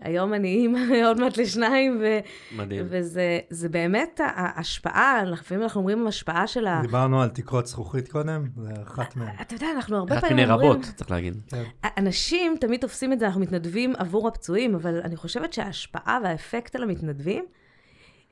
היום 0.00 0.34
אני 0.34 0.48
אימא 0.48 0.78
עוד 1.08 1.20
מעט 1.20 1.36
לשניים, 1.36 2.00
ו... 2.00 2.18
מדהים. 2.56 2.86
וזה 2.88 3.38
זה 3.50 3.68
באמת 3.68 4.20
ההשפעה, 4.24 5.24
לפעמים 5.24 5.62
אנחנו 5.62 5.80
אומרים 5.80 6.06
השפעה 6.06 6.46
של 6.46 6.66
ה... 6.66 6.78
דיברנו 6.82 7.22
על 7.22 7.28
תקרות 7.28 7.66
זכוכית 7.66 8.08
קודם, 8.08 8.44
זה 8.56 8.70
אחת 8.82 9.16
מהן. 9.16 9.34
אתה 9.40 9.54
יודע, 9.54 9.66
אנחנו 9.76 9.96
הרבה 9.96 10.14
אחת 10.14 10.20
פעמים 10.20 10.36
מיני 10.36 10.52
אומרים... 10.52 10.70
רבות, 10.70 10.86
צריך 10.94 11.10
להגיד. 11.10 11.36
כן. 11.48 11.62
אנשים 11.98 12.56
תמיד 12.60 12.80
תופסים 12.80 13.12
את 13.12 13.18
זה, 13.18 13.26
אנחנו 13.26 13.40
מתנדבים 13.40 13.92
עבור 13.96 14.28
הפצועים, 14.28 14.74
אבל 14.74 15.00
אני 15.04 15.16
חושבת 15.16 15.52
שההשפעה 15.52 16.18
והאפקט 16.24 16.76
על 16.76 16.82
המתנדבים, 16.82 17.44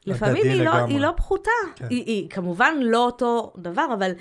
לפעמים 0.06 0.42
היא 0.44 0.64
לא. 0.64 0.74
היא 0.74 1.00
לא 1.00 1.12
פחותה. 1.16 1.50
כן. 1.76 1.86
היא, 1.90 2.04
היא 2.04 2.30
כמובן 2.30 2.74
לא 2.80 3.04
אותו 3.04 3.52
דבר, 3.58 3.86
אבל 3.94 4.12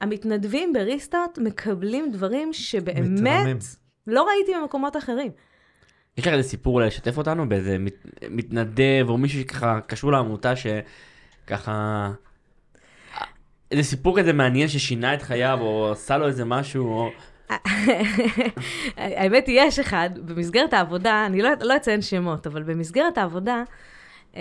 המתנדבים 0.00 0.72
בריסטארט 0.72 1.38
מקבלים 1.38 2.10
דברים 2.10 2.52
שבאמת 2.52 3.20
מתרמים. 3.20 3.58
לא 4.06 4.28
ראיתי 4.28 4.52
במקומות 4.60 4.96
אחרים. 4.96 5.30
יש 6.18 6.26
לך 6.26 6.32
איזה 6.32 6.48
סיפור 6.48 6.74
אולי 6.74 6.86
לשתף 6.86 7.18
אותנו 7.18 7.48
באיזה 7.48 7.78
מת, 7.78 8.06
מתנדב 8.30 9.06
או 9.08 9.18
מישהו 9.18 9.40
שככה 9.40 9.80
קשור 9.86 10.12
לעמותה 10.12 10.52
שככה... 10.56 12.10
איזה 13.70 13.82
סיפור 13.82 14.20
כזה 14.20 14.32
מעניין 14.32 14.68
ששינה 14.68 15.14
את 15.14 15.22
חייו 15.22 15.58
או 15.60 15.92
עשה 15.92 16.18
לו 16.18 16.26
איזה 16.26 16.44
משהו 16.44 16.86
או... 16.86 17.10
האמת 18.96 19.46
היא, 19.46 19.60
יש 19.60 19.78
אחד, 19.78 20.10
במסגרת 20.24 20.72
העבודה, 20.72 21.26
אני 21.26 21.42
לא, 21.42 21.50
לא 21.60 21.76
אציין 21.76 22.02
שמות, 22.02 22.46
אבל 22.46 22.62
במסגרת 22.62 23.18
העבודה, 23.18 23.62
אמ, 24.34 24.40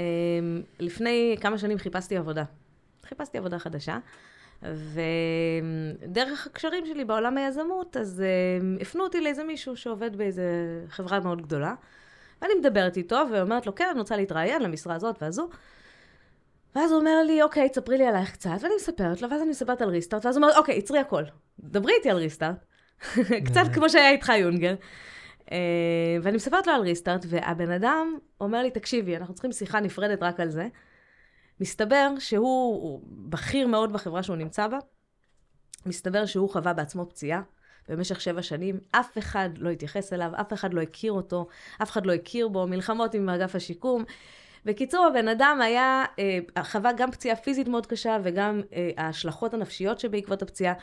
לפני 0.80 1.36
כמה 1.42 1.58
שנים 1.58 1.78
חיפשתי 1.78 2.18
עבודה. 2.18 2.44
חיפשתי 3.06 3.38
עבודה 3.38 3.60
חדשה, 3.60 3.98
ודרך 4.64 6.48
הקשרים 6.48 6.86
שלי 6.86 7.06
בעולם 7.06 7.38
היזמות, 7.38 7.98
אז 7.98 8.24
אמ, 8.62 8.78
הפנו 8.82 9.04
אותי 9.04 9.22
לאיזה 9.22 9.44
מישהו 9.44 9.78
שעובד 9.78 10.16
באיזה 10.16 10.44
חברה 10.90 11.20
מאוד 11.20 11.42
גדולה, 11.42 11.74
ואני 12.42 12.54
מדברת 12.60 12.98
איתו, 12.98 13.24
ואומרת 13.32 13.66
לו, 13.66 13.76
כן, 13.76 13.88
אני 13.92 14.00
רוצה 14.00 14.18
להתראיין 14.18 14.62
למשרה 14.62 14.96
הזאת 14.96 15.22
והזו. 15.22 15.50
ואז 16.76 16.92
הוא 16.92 17.00
אומר 17.00 17.24
לי, 17.24 17.42
אוקיי, 17.42 17.70
תספרי 17.70 17.98
לי 17.98 18.08
עלייך 18.08 18.32
קצת, 18.32 18.50
ואני 18.62 18.76
מספרת 18.76 19.22
לו, 19.22 19.30
ואז 19.30 19.42
אני 19.42 19.50
מספרת 19.50 19.82
על 19.82 19.90
ריסטארט, 19.90 20.26
ואז 20.26 20.38
הוא 20.38 20.44
אומר, 20.44 20.58
אוקיי, 20.58 20.78
עצרי 20.78 21.00
הכל. 21.00 21.24
דברי 21.60 21.94
איתי 21.94 22.10
על 22.10 22.18
ריסטארט. 22.18 22.66
קצת 23.46 23.64
כמו 23.74 23.90
שהיה 23.90 24.10
איתך, 24.10 24.32
יונגר. 24.40 24.76
אה, 25.52 25.58
ואני 26.22 26.36
מספרת 26.36 26.68
לו 26.68 26.74
על 26.74 26.82
ריסטארט, 26.82 27.26
והבן 27.30 27.72
אדם 27.72 28.18
אומר 28.42 28.62
לי, 28.62 28.72
תקשיבי, 28.72 29.18
אנחנו 29.18 29.34
צריכים 29.34 29.52
שיחה 29.52 29.80
נפרדת 29.80 30.24
רק 30.24 30.40
על 30.40 30.50
זה. 30.50 30.68
מסתבר 31.60 32.10
שהוא 32.20 32.82
הוא 32.84 33.02
בכיר 33.30 33.68
מאוד 33.68 33.94
בחברה 33.94 34.24
שהוא 34.24 34.36
נמצא 34.36 34.68
בה. 34.68 34.78
מסתבר 35.86 36.26
שהוא 36.26 36.50
חווה 36.50 36.74
בעצמו 36.74 37.10
פציעה 37.10 37.42
במשך 37.90 38.22
שבע 38.22 38.42
שנים. 38.42 38.80
אף 38.92 39.18
אחד 39.18 39.50
לא 39.58 39.70
התייחס 39.70 40.14
אליו, 40.14 40.32
אף 40.42 40.54
אחד 40.54 40.74
לא 40.74 40.82
הכיר 40.82 41.12
אותו, 41.12 41.48
אף 41.82 41.92
אחד 41.92 42.06
לא 42.06 42.14
הכיר 42.14 42.48
בו, 42.48 42.68
מלחמות 42.68 43.14
עם 43.14 43.30
אגף 43.30 43.56
השיקום. 43.56 44.04
בקיצור, 44.66 45.06
הבן 45.06 45.28
אדם 45.28 45.60
היה, 45.64 46.06
אה, 46.20 46.64
חווה 46.64 46.92
גם 46.94 47.12
פציעה 47.12 47.36
פיזית 47.36 47.68
מאוד 47.68 47.86
קשה 47.86 48.18
וגם 48.24 48.62
אה, 48.74 48.90
ההשלכות 48.98 49.54
הנפשיות 49.54 50.00
שבעקבות 50.00 50.42
הפציעה. 50.42 50.74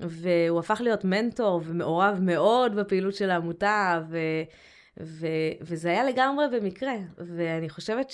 והוא 0.00 0.58
הפך 0.60 0.80
להיות 0.80 1.04
מנטור 1.04 1.60
ומעורב 1.64 2.18
מאוד 2.20 2.74
בפעילות 2.76 3.14
של 3.14 3.30
העמותה, 3.30 4.02
ו, 4.08 4.18
ו, 5.00 5.26
וזה 5.60 5.88
היה 5.88 6.04
לגמרי 6.04 6.44
במקרה. 6.52 6.94
ואני 7.18 7.68
חושבת 7.68 8.10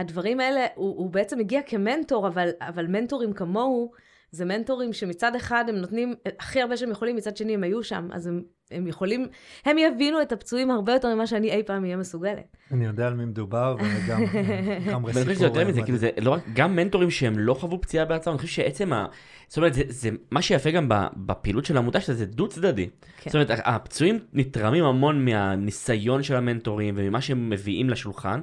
שהדברים 0.00 0.40
האלה, 0.40 0.66
הוא, 0.74 0.98
הוא 0.98 1.10
בעצם 1.10 1.40
הגיע 1.40 1.60
כמנטור, 1.66 2.28
אבל, 2.28 2.48
אבל 2.60 2.86
מנטורים 2.86 3.32
כמוהו, 3.32 3.92
זה 4.32 4.44
מנטורים 4.44 4.92
שמצד 4.92 5.36
אחד 5.36 5.64
הם 5.68 5.76
נותנים 5.76 6.14
הכי 6.38 6.62
הרבה 6.62 6.76
שהם 6.76 6.90
יכולים, 6.90 7.16
מצד 7.16 7.36
שני 7.36 7.54
הם 7.54 7.62
היו 7.62 7.82
שם, 7.82 8.08
אז 8.12 8.26
הם, 8.26 8.42
הם 8.70 8.86
יכולים, 8.86 9.26
הם 9.64 9.78
יבינו 9.78 10.22
את 10.22 10.32
הפצועים 10.32 10.70
הרבה 10.70 10.92
יותר 10.92 11.14
ממה 11.14 11.26
שאני 11.26 11.50
אי 11.50 11.62
פעם 11.62 11.84
אהיה 11.84 11.96
מסוגלת. 11.96 12.56
אני 12.72 12.86
יודע 12.86 13.06
על 13.06 13.14
מי 13.14 13.24
מדובר, 13.24 13.76
וגם 13.78 14.24
גם 14.90 15.04
ואני 15.04 15.14
חושב 15.14 15.34
שזה 15.34 15.44
יותר 15.44 15.68
מזה, 15.68 15.82
כאילו 15.82 15.98
זה 15.98 16.10
לא 16.20 16.30
רק, 16.30 16.40
גם 16.54 16.76
מנטורים 16.76 17.10
שהם 17.10 17.38
לא 17.38 17.54
חוו 17.54 17.80
פציעה 17.80 18.04
בעצמם, 18.04 18.32
אני 18.32 18.38
חושב 18.38 18.52
שעצם 18.52 18.92
ה... 18.92 19.06
זאת 19.48 19.56
אומרת, 19.56 19.74
זה, 19.74 19.82
זה 19.88 20.10
מה 20.30 20.42
שיפה 20.42 20.70
גם 20.70 20.88
ב- 20.88 21.06
בפעילות 21.16 21.64
של 21.64 21.76
העמותה, 21.76 22.00
שזה 22.00 22.26
דו 22.26 22.48
צדדי. 22.48 22.88
כן. 23.20 23.30
זאת 23.30 23.34
אומרת, 23.34 23.60
הפצועים 23.64 24.18
נתרמים 24.32 24.84
המון 24.84 25.24
מהניסיון 25.24 26.22
של 26.22 26.36
המנטורים 26.36 26.94
וממה 26.96 27.20
שהם 27.20 27.50
מביאים 27.50 27.90
לשולחן, 27.90 28.40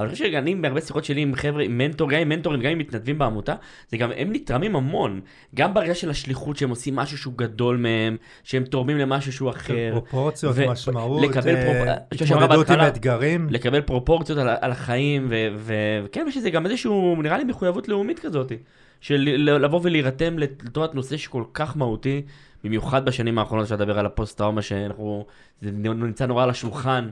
אבל 0.00 0.08
אני 0.08 0.12
חושב 0.12 0.32
שאני 0.32 0.54
בהרבה 0.54 0.80
שיחות 0.80 1.04
שלי 1.04 1.20
עם 1.20 1.34
חבר'ה, 1.34 1.62
עם 1.62 1.78
מנטור, 1.78 2.10
גם 2.10 2.20
עם 2.20 2.28
מנטורים, 2.28 2.60
גם 2.60 2.70
עם 2.70 2.78
מתנדבים 2.78 3.18
בעמותה, 3.18 3.54
זה 3.88 3.96
גם, 3.96 4.10
הם 4.16 4.32
נתרמים 4.32 4.76
המון. 4.76 5.20
גם 5.54 5.74
בראייה 5.74 5.94
של 5.94 6.10
השליחות, 6.10 6.56
שהם 6.56 6.70
עושים 6.70 6.96
משהו 6.96 7.18
שהוא 7.18 7.34
גדול 7.36 7.76
מהם, 7.76 8.16
שהם 8.44 8.64
תורמים 8.64 8.96
למשהו 8.98 9.32
שהוא 9.32 9.50
אחר. 9.50 9.90
פרופורציות, 9.92 10.52
ו- 10.56 10.70
משמעות, 10.70 11.22
לקבל 11.22 11.54
אה, 11.56 11.66
פרופ- 12.10 12.22
התמודדות 12.22 12.70
עם 12.70 12.80
אתגרים. 12.88 13.46
לקבל 13.50 13.80
פרופורציות 13.80 14.38
על, 14.38 14.48
על 14.60 14.70
החיים, 14.72 15.28
וכן, 15.56 16.24
יש 16.28 16.36
לזה 16.36 16.50
גם 16.50 16.66
איזשהו, 16.66 17.22
נראה 17.22 17.38
לי 17.38 17.44
מחויבות 17.44 17.88
לאומית 17.88 18.18
כזאת, 18.18 18.52
של 19.00 19.16
לבוא 19.60 19.80
ולהירתם 19.82 20.38
לטובת 20.38 20.94
נושא 20.94 21.16
שכל 21.16 21.44
כך 21.54 21.76
מהותי, 21.76 22.22
במיוחד 22.64 23.04
בשנים 23.04 23.38
האחרונות, 23.38 23.64
אפשר 23.64 23.74
לדבר 23.74 23.98
על 23.98 24.06
הפוסט-טראומה, 24.06 24.62
שאנחנו, 24.62 25.26
זה 25.62 25.70
נמצא 25.72 26.26
נורא 26.26 26.42
על 26.44 26.50
השולחן. 26.50 27.08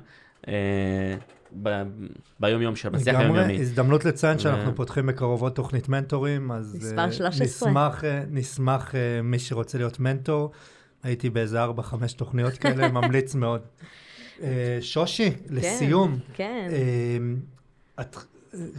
ב- 1.63 1.83
ביום-יום 2.41 2.77
של 2.77 2.89
בשיח 2.89 3.09
לגמרי, 3.09 3.25
היומיומי. 3.41 3.61
הזדמנות 3.61 4.05
לציין 4.05 4.37
ו- 4.37 4.41
שאנחנו 4.41 4.75
פותחים 4.75 5.07
בקרוב 5.07 5.43
עוד 5.43 5.53
תוכנית 5.53 5.89
מנטורים, 5.89 6.51
אז 6.53 6.77
מספר 6.81 6.99
אה, 7.05 7.13
13. 7.13 7.47
נשמח, 7.69 8.05
אה, 8.05 8.23
נשמח 8.31 8.95
אה, 8.95 9.23
מי 9.23 9.39
שרוצה 9.39 9.79
להיות 9.79 10.01
מנטור. 10.01 10.51
הייתי 11.03 11.31
באיזה 11.31 11.65
4-5 11.65 11.69
תוכניות 12.17 12.53
כאלה, 12.53 12.89
ממליץ 12.99 13.35
מאוד. 13.35 13.61
שושי, 14.81 15.31
לסיום, 15.51 16.19
כן. 16.35 16.69
את 18.01 18.17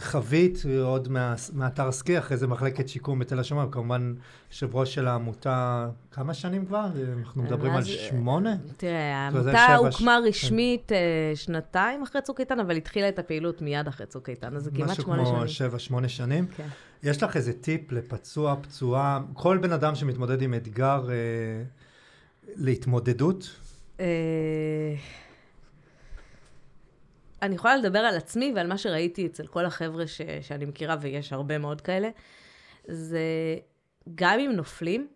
חווית 0.00 0.58
עוד 0.82 1.08
מה- 1.08 1.34
מאתר 1.52 1.92
סקי, 1.92 2.18
אחרי 2.18 2.36
זה 2.36 2.46
מחלקת 2.46 2.88
שיקום 2.88 3.18
בתל 3.18 3.38
השומר, 3.40 3.68
כמובן 3.70 4.14
יושב 4.50 4.76
ראש 4.76 4.94
של 4.94 5.06
העמותה, 5.08 5.88
כמה 6.12 6.34
שנים 6.34 6.66
כבר? 6.66 6.86
אנחנו 7.18 7.42
מדברים 7.42 7.72
על 7.72 7.84
שמונה? 7.84 8.56
תראה, 8.76 9.16
העמותה 9.16 9.76
הוקמה 9.76 10.18
ש- 10.24 10.28
רשמית 10.28 10.92
אה, 10.92 10.98
שנתיים 11.34 12.02
אחרי 12.02 12.22
צוק 12.22 12.40
איתן, 12.40 12.60
אבל 12.60 12.76
התחילה 12.76 13.08
את 13.08 13.18
הפעילות 13.18 13.62
מיד 13.62 13.88
אחרי 13.88 14.06
צוק 14.06 14.28
איתן, 14.28 14.56
אז 14.56 14.62
זה 14.64 14.70
כמעט 14.70 14.90
משהו 14.90 15.02
שמונה 15.02 15.24
כמו 15.24 15.34
שנים. 15.36 15.48
שבע, 15.48 15.78
שמונה 15.78 16.08
שנים. 16.08 16.46
כן. 16.56 16.66
יש 17.02 17.22
לך 17.22 17.36
איזה 17.36 17.52
טיפ 17.52 17.92
לפצוע, 17.92 18.56
פצועה, 18.62 19.20
כל 19.32 19.58
בן 19.58 19.72
אדם 19.72 19.94
שמתמודד 19.94 20.42
עם 20.42 20.54
אתגר 20.54 21.08
אה, 21.10 21.14
להתמודדות? 22.56 23.50
אה, 24.00 24.06
אני 27.42 27.54
יכולה 27.54 27.76
לדבר 27.76 27.98
על 27.98 28.16
עצמי 28.16 28.52
ועל 28.56 28.66
מה 28.66 28.78
שראיתי 28.78 29.26
אצל 29.26 29.46
כל 29.46 29.66
החבר'ה 29.66 30.06
ש, 30.06 30.20
שאני 30.40 30.64
מכירה, 30.64 30.96
ויש 31.00 31.32
הרבה 31.32 31.58
מאוד 31.58 31.80
כאלה, 31.80 32.08
זה 32.84 33.20
גם 34.14 34.38
אם 34.38 34.52
נופלים, 34.52 35.08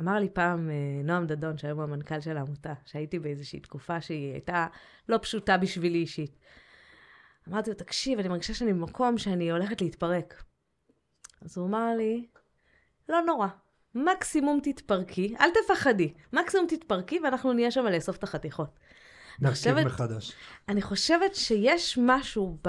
אמר 0.00 0.18
לי 0.18 0.28
פעם 0.28 0.70
אה, 0.70 0.74
נועם 1.04 1.26
דדון, 1.26 1.58
שהיום 1.58 1.78
הוא 1.78 1.84
המנכ"ל 1.84 2.20
של 2.20 2.36
העמותה, 2.36 2.72
שהייתי 2.84 3.18
באיזושהי 3.18 3.60
תקופה 3.60 4.00
שהיא 4.00 4.32
הייתה 4.32 4.66
לא 5.08 5.18
פשוטה 5.22 5.56
בשבילי 5.56 5.98
אישית. 5.98 6.38
אמרתי 7.48 7.70
לו, 7.70 7.76
תקשיב, 7.76 8.18
אני 8.18 8.28
מרגישה 8.28 8.54
שאני 8.54 8.72
במקום 8.72 9.18
שאני 9.18 9.50
הולכת 9.50 9.80
להתפרק. 9.80 10.42
אז 11.42 11.58
הוא 11.58 11.66
אמר 11.66 11.94
לי, 11.96 12.26
לא 13.08 13.20
נורא, 13.20 13.48
מקסימום 13.94 14.60
תתפרקי, 14.62 15.34
אל 15.40 15.48
תפחדי, 15.50 16.14
מקסימום 16.32 16.66
תתפרקי 16.66 17.20
ואנחנו 17.20 17.52
נהיה 17.52 17.70
שם 17.70 17.86
לאסוף 17.86 18.16
את 18.16 18.22
החתיכות. 18.22 18.78
נרכיב 19.40 19.80
מחדש. 19.80 20.32
אני 20.68 20.82
חושבת 20.82 21.34
שיש 21.34 21.98
משהו 22.02 22.58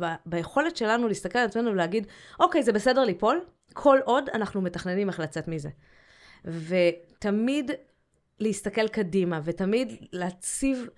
ב... 0.00 0.04
ביכולת 0.26 0.76
שלנו 0.76 1.08
להסתכל 1.08 1.38
על 1.38 1.46
עצמנו 1.46 1.70
ולהגיד, 1.70 2.06
אוקיי, 2.40 2.62
זה 2.62 2.72
בסדר 2.72 3.04
ליפול, 3.04 3.40
כל 3.72 3.98
עוד 4.04 4.28
אנחנו 4.28 4.60
מתכננים 4.62 5.08
איך 5.08 5.20
לצאת 5.20 5.48
מזה. 5.48 5.68
ותמיד 6.44 7.70
להסתכל 8.40 8.88
קדימה, 8.88 9.40
ותמיד 9.44 9.92
להציב, 10.12 10.88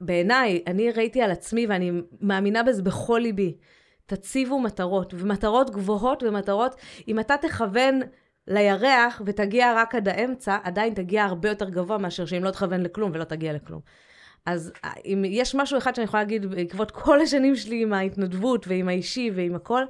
בעיניי, 0.00 0.62
אני 0.66 0.90
ראיתי 0.90 1.22
על 1.22 1.30
עצמי 1.30 1.66
ואני 1.66 1.92
מאמינה 2.20 2.62
בזה 2.62 2.82
בכל 2.82 3.18
ליבי, 3.22 3.56
תציבו 4.06 4.60
מטרות, 4.60 5.14
ומטרות 5.16 5.70
גבוהות 5.70 6.22
ומטרות, 6.22 6.76
אם 7.08 7.20
אתה 7.20 7.34
תכוון 7.36 8.00
לירח 8.48 9.22
ותגיע 9.26 9.74
רק 9.76 9.94
עד 9.94 10.08
האמצע, 10.08 10.58
עדיין 10.62 10.94
תגיע 10.94 11.24
הרבה 11.24 11.48
יותר 11.48 11.68
גבוה 11.70 11.98
מאשר 11.98 12.26
שאם 12.26 12.44
לא 12.44 12.50
תכוון 12.50 12.80
לכלום 12.80 13.10
ולא 13.14 13.24
תגיע 13.24 13.52
לכלום. 13.52 13.80
אז 14.46 14.72
אה, 14.84 14.92
אם 15.04 15.22
יש 15.26 15.54
משהו 15.54 15.78
אחד 15.78 15.94
שאני 15.94 16.04
יכולה 16.04 16.22
להגיד 16.22 16.46
בעקבות 16.46 16.90
כל 16.90 17.20
השנים 17.20 17.56
שלי 17.56 17.82
עם 17.82 17.92
ההתנדבות 17.92 18.68
ועם 18.68 18.88
האישי 18.88 19.30
ועם 19.34 19.54
הכל, 19.54 19.82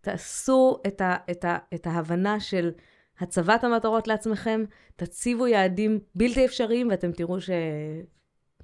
תעשו 0.00 0.78
את, 0.86 1.00
ה, 1.00 1.16
את, 1.30 1.44
ה, 1.44 1.58
את 1.74 1.86
ההבנה 1.86 2.40
של 2.40 2.70
הצבת 3.18 3.64
המטרות 3.64 4.08
לעצמכם, 4.08 4.64
תציבו 4.96 5.46
יעדים 5.46 5.98
בלתי 6.14 6.44
אפשריים 6.44 6.88
ואתם 6.90 7.12
תראו 7.12 7.36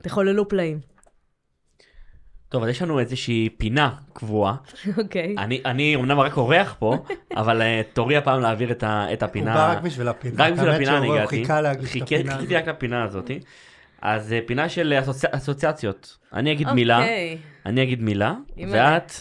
שתחוללו 0.00 0.48
פלאים. 0.48 0.95
טוב, 2.48 2.62
אז 2.62 2.68
יש 2.68 2.82
לנו 2.82 2.98
איזושהי 3.00 3.48
פינה 3.58 3.90
קבועה. 4.12 4.54
אוקיי. 4.98 5.34
אני, 5.38 5.60
אני 5.64 5.96
אמנם 5.96 6.20
רק 6.20 6.36
אורח 6.36 6.76
פה, 6.78 6.96
אבל 7.40 7.62
אה, 7.62 7.80
תורי 7.92 8.16
הפעם 8.16 8.40
להעביר 8.40 8.70
את, 8.70 8.82
ה, 8.82 9.06
את 9.12 9.22
הוא 9.22 9.28
הפינה. 9.30 9.54
בא 9.54 9.72
רק 9.72 9.82
בשביל 9.82 10.08
הפינה. 10.08 10.34
רק 10.44 10.52
בשביל 10.52 10.70
הפינה 10.70 10.98
אני 10.98 11.12
הגעתי. 11.12 11.36
חיכה 11.36 11.60
להגיש 11.60 11.96
את 11.96 12.02
הפינה 12.02 12.20
הזאת. 12.22 12.38
חיכיתי 12.38 12.56
רק 12.56 12.68
לפינה 12.68 13.04
הזאת. 13.04 13.30
אז 14.02 14.32
אה, 14.32 14.38
פינה 14.46 14.68
של 14.68 14.94
אסוצ... 15.00 15.24
אסוציאציות. 15.24 16.16
אני 16.34 16.52
אגיד 16.52 16.68
מילה, 16.70 16.98
אוקיי. 16.98 17.38
אני 17.66 17.82
אגיד 17.82 18.02
מילה. 18.02 18.34
ואת 18.70 19.12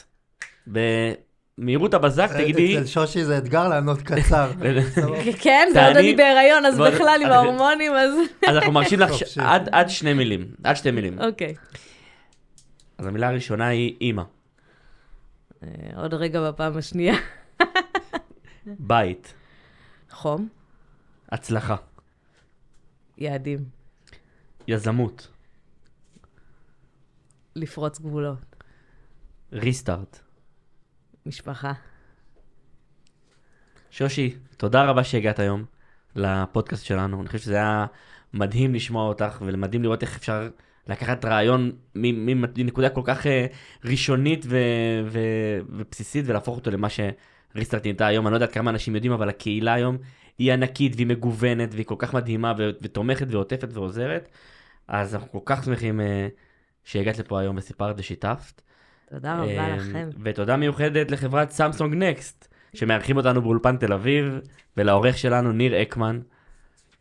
במהירות 0.67 1.93
הבזק 1.93 2.29
תגידי... 2.33 2.77
אצל 2.77 2.85
שושי 2.85 3.23
זה 3.23 3.37
אתגר 3.37 3.67
לענות 3.67 4.01
קצר. 4.01 4.51
כן, 5.41 5.69
זה 5.73 5.87
עוד 5.87 5.97
אני 5.97 6.15
בהיריון, 6.15 6.65
אז 6.65 6.77
בכלל 6.79 7.19
עם 7.21 7.27
אני- 7.27 7.35
ההורמונים, 7.35 7.93
אז... 7.93 8.11
אז 8.47 8.55
אנחנו 8.55 8.71
מרשים 8.71 8.99
לך 8.99 9.11
עד 9.71 9.89
שני 9.89 10.13
מילים, 10.13 10.45
עד 10.63 10.75
שתי 10.75 10.91
מילים. 10.91 11.19
אוקיי. 11.19 11.53
אז 12.97 13.05
המילה 13.05 13.29
הראשונה 13.29 13.67
היא 13.67 13.97
אימא, 14.01 14.23
אה, 15.63 15.67
עוד 15.95 16.13
רגע 16.13 16.51
בפעם 16.51 16.77
השנייה. 16.77 17.15
בית, 18.65 19.33
חום, 20.09 20.49
הצלחה, 21.29 21.75
יעדים, 23.17 23.65
יזמות, 24.67 25.31
לפרוץ 27.55 27.99
גבולות, 27.99 28.55
ריסטארט. 29.51 30.25
משפחה. 31.25 31.73
שושי, 33.91 34.35
תודה 34.57 34.85
רבה 34.85 35.03
שהגעת 35.03 35.39
היום 35.39 35.65
לפודקאסט 36.15 36.85
שלנו. 36.85 37.19
אני 37.21 37.27
חושב 37.27 37.39
שזה 37.39 37.55
היה 37.55 37.85
מדהים 38.33 38.75
לשמוע 38.75 39.07
אותך, 39.07 39.41
ומדהים 39.41 39.83
לראות 39.83 40.01
איך 40.01 40.15
אפשר 40.15 40.49
לקחת 40.87 41.25
רעיון 41.25 41.71
מנקודה 41.95 42.89
כל 42.89 43.01
כך 43.03 43.27
אה, 43.27 43.45
ראשונית 43.85 44.45
ו- 44.49 44.57
ו- 45.05 45.59
ובסיסית, 45.69 46.25
ולהפוך 46.27 46.55
אותו 46.55 46.71
למה 46.71 46.87
שריסטארט 46.89 47.83
נהייתה 47.83 48.07
היום. 48.07 48.27
אני 48.27 48.31
לא 48.31 48.37
יודעת 48.37 48.51
כמה 48.51 48.71
אנשים 48.71 48.95
יודעים, 48.95 49.13
אבל 49.13 49.29
הקהילה 49.29 49.73
היום 49.73 49.97
היא 50.37 50.53
ענקית 50.53 50.95
והיא 50.95 51.07
מגוונת, 51.07 51.69
והיא 51.73 51.85
כל 51.85 51.95
כך 51.97 52.13
מדהימה, 52.13 52.53
ו- 52.57 52.69
ותומכת 52.81 53.27
ועוטפת 53.29 53.67
ועוזרת. 53.73 54.29
אז 54.87 55.15
אנחנו 55.15 55.31
כל 55.31 55.39
כך 55.45 55.63
שמחים 55.63 56.01
אה, 56.01 56.27
שהגעת 56.83 57.19
לפה 57.19 57.39
היום 57.39 57.57
וסיפרת 57.57 57.95
ושיתפת. 57.99 58.61
תודה 59.09 59.35
רבה 59.35 59.45
אה, 59.45 59.75
לכם. 59.75 60.09
ותודה 60.23 60.57
מיוחדת 60.57 61.11
לחברת 61.11 61.51
סמסונג 61.51 61.93
נקסט, 61.93 62.53
שמארחים 62.73 63.17
אותנו 63.17 63.41
באולפן 63.41 63.77
תל 63.77 63.93
אביב, 63.93 64.39
ולעורך 64.77 65.17
שלנו 65.17 65.51
ניר 65.51 65.81
אקמן. 65.81 66.19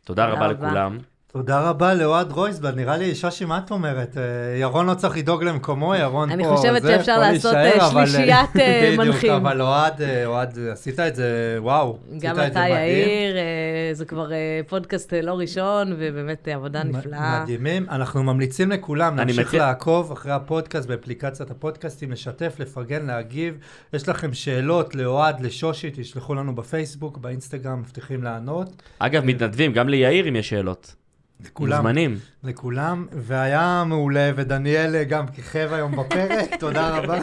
תודה 0.04 0.26
תודה 0.26 0.26
רבה 0.26 0.46
רבה. 0.46 0.66
לכולם. 0.66 0.98
תודה 1.36 1.60
רבה 1.60 1.94
לאוהד 1.94 2.32
רויסבלד, 2.32 2.76
נראה 2.76 2.96
לי, 2.96 3.14
שושי, 3.14 3.44
מה 3.44 3.58
את 3.58 3.70
אומרת? 3.70 4.16
אה, 4.16 4.56
ירון 4.60 4.86
לא 4.86 4.94
צריך 4.94 5.16
לדאוג 5.16 5.44
למקומו, 5.44 5.94
ירון 5.94 6.28
פה, 6.28 6.34
אני 6.34 6.44
חושבת 6.44 6.82
זה, 6.82 6.96
שאפשר 6.96 7.18
לעשות, 7.18 7.54
אה, 7.54 7.86
אבל, 7.86 8.06
שלישיית, 8.06 8.56
אה, 8.56 8.94
בדיוק, 8.98 9.14
מנחים. 9.14 9.32
אבל 9.32 9.60
אוהד, 9.60 10.02
אה, 10.02 10.26
אוהד, 10.26 10.58
עשית 10.72 11.00
את 11.00 11.16
זה, 11.16 11.56
וואו. 11.60 11.98
גם 12.20 12.30
עשית 12.30 12.30
את 12.30 12.34
זה 12.36 12.46
אתה, 12.46 12.60
מדהים. 12.60 12.76
יאיר, 12.76 13.36
אה, 13.36 13.90
זה 13.92 14.04
כבר 14.04 14.32
אה, 14.32 14.60
פודקאסט 14.68 15.14
אה, 15.14 15.22
לא 15.22 15.32
ראשון, 15.32 15.92
ובאמת 15.98 16.48
אה, 16.48 16.54
עבודה 16.54 16.82
נפלאה. 16.82 17.42
מדהימים. 17.42 17.86
אנחנו 17.90 18.22
ממליצים 18.22 18.70
לכולם 18.70 19.16
להמשיך 19.16 19.54
לעקוב 19.54 20.12
אחרי 20.12 20.32
הפודקאסט 20.32 20.88
באפליקציית 20.88 21.50
הפודקאסטים, 21.50 22.12
לשתף, 22.12 22.54
לפרגן, 22.58 23.06
להגיב. 23.06 23.58
יש 23.92 24.08
לכם 24.08 24.32
שאלות 24.34 24.94
לאוהד, 24.94 25.40
לשושי, 25.40 25.90
תשלחו 25.94 26.34
לנו 26.34 26.54
בפייסבוק, 26.54 27.18
באינסטגרם, 27.18 27.80
מבטיחים 27.80 28.22
לענות. 28.22 28.82
אגב, 28.98 29.24
מתנדבים, 29.24 29.72
גם 29.72 29.88
ליאיר 29.88 30.28
אם 30.28 30.36
יש 30.36 30.48
שאלות. 30.48 30.94
לכולם, 31.40 31.76
מוזמנים. 31.76 32.18
לכולם, 32.44 33.06
והיה 33.12 33.84
מעולה, 33.86 34.30
ודניאל 34.36 34.96
אה, 34.96 35.04
גם 35.04 35.26
כיכב 35.26 35.68
היום 35.72 35.96
בפרק, 35.96 36.54
תודה 36.60 36.88
רבה. 36.98 37.18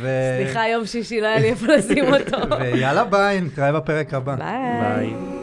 ו... 0.00 0.08
סליחה, 0.44 0.68
יום 0.68 0.86
שישי 0.86 1.20
לא 1.20 1.26
היה 1.26 1.38
לי 1.38 1.48
איפה 1.48 1.66
לשים 1.66 2.04
אותו. 2.14 2.36
ויאללה 2.60 3.04
ביי, 3.04 3.40
נתראה 3.40 3.72
בפרק 3.72 4.14
הבא. 4.14 4.34
ביי. 4.36 4.80
ביי. 4.80 5.39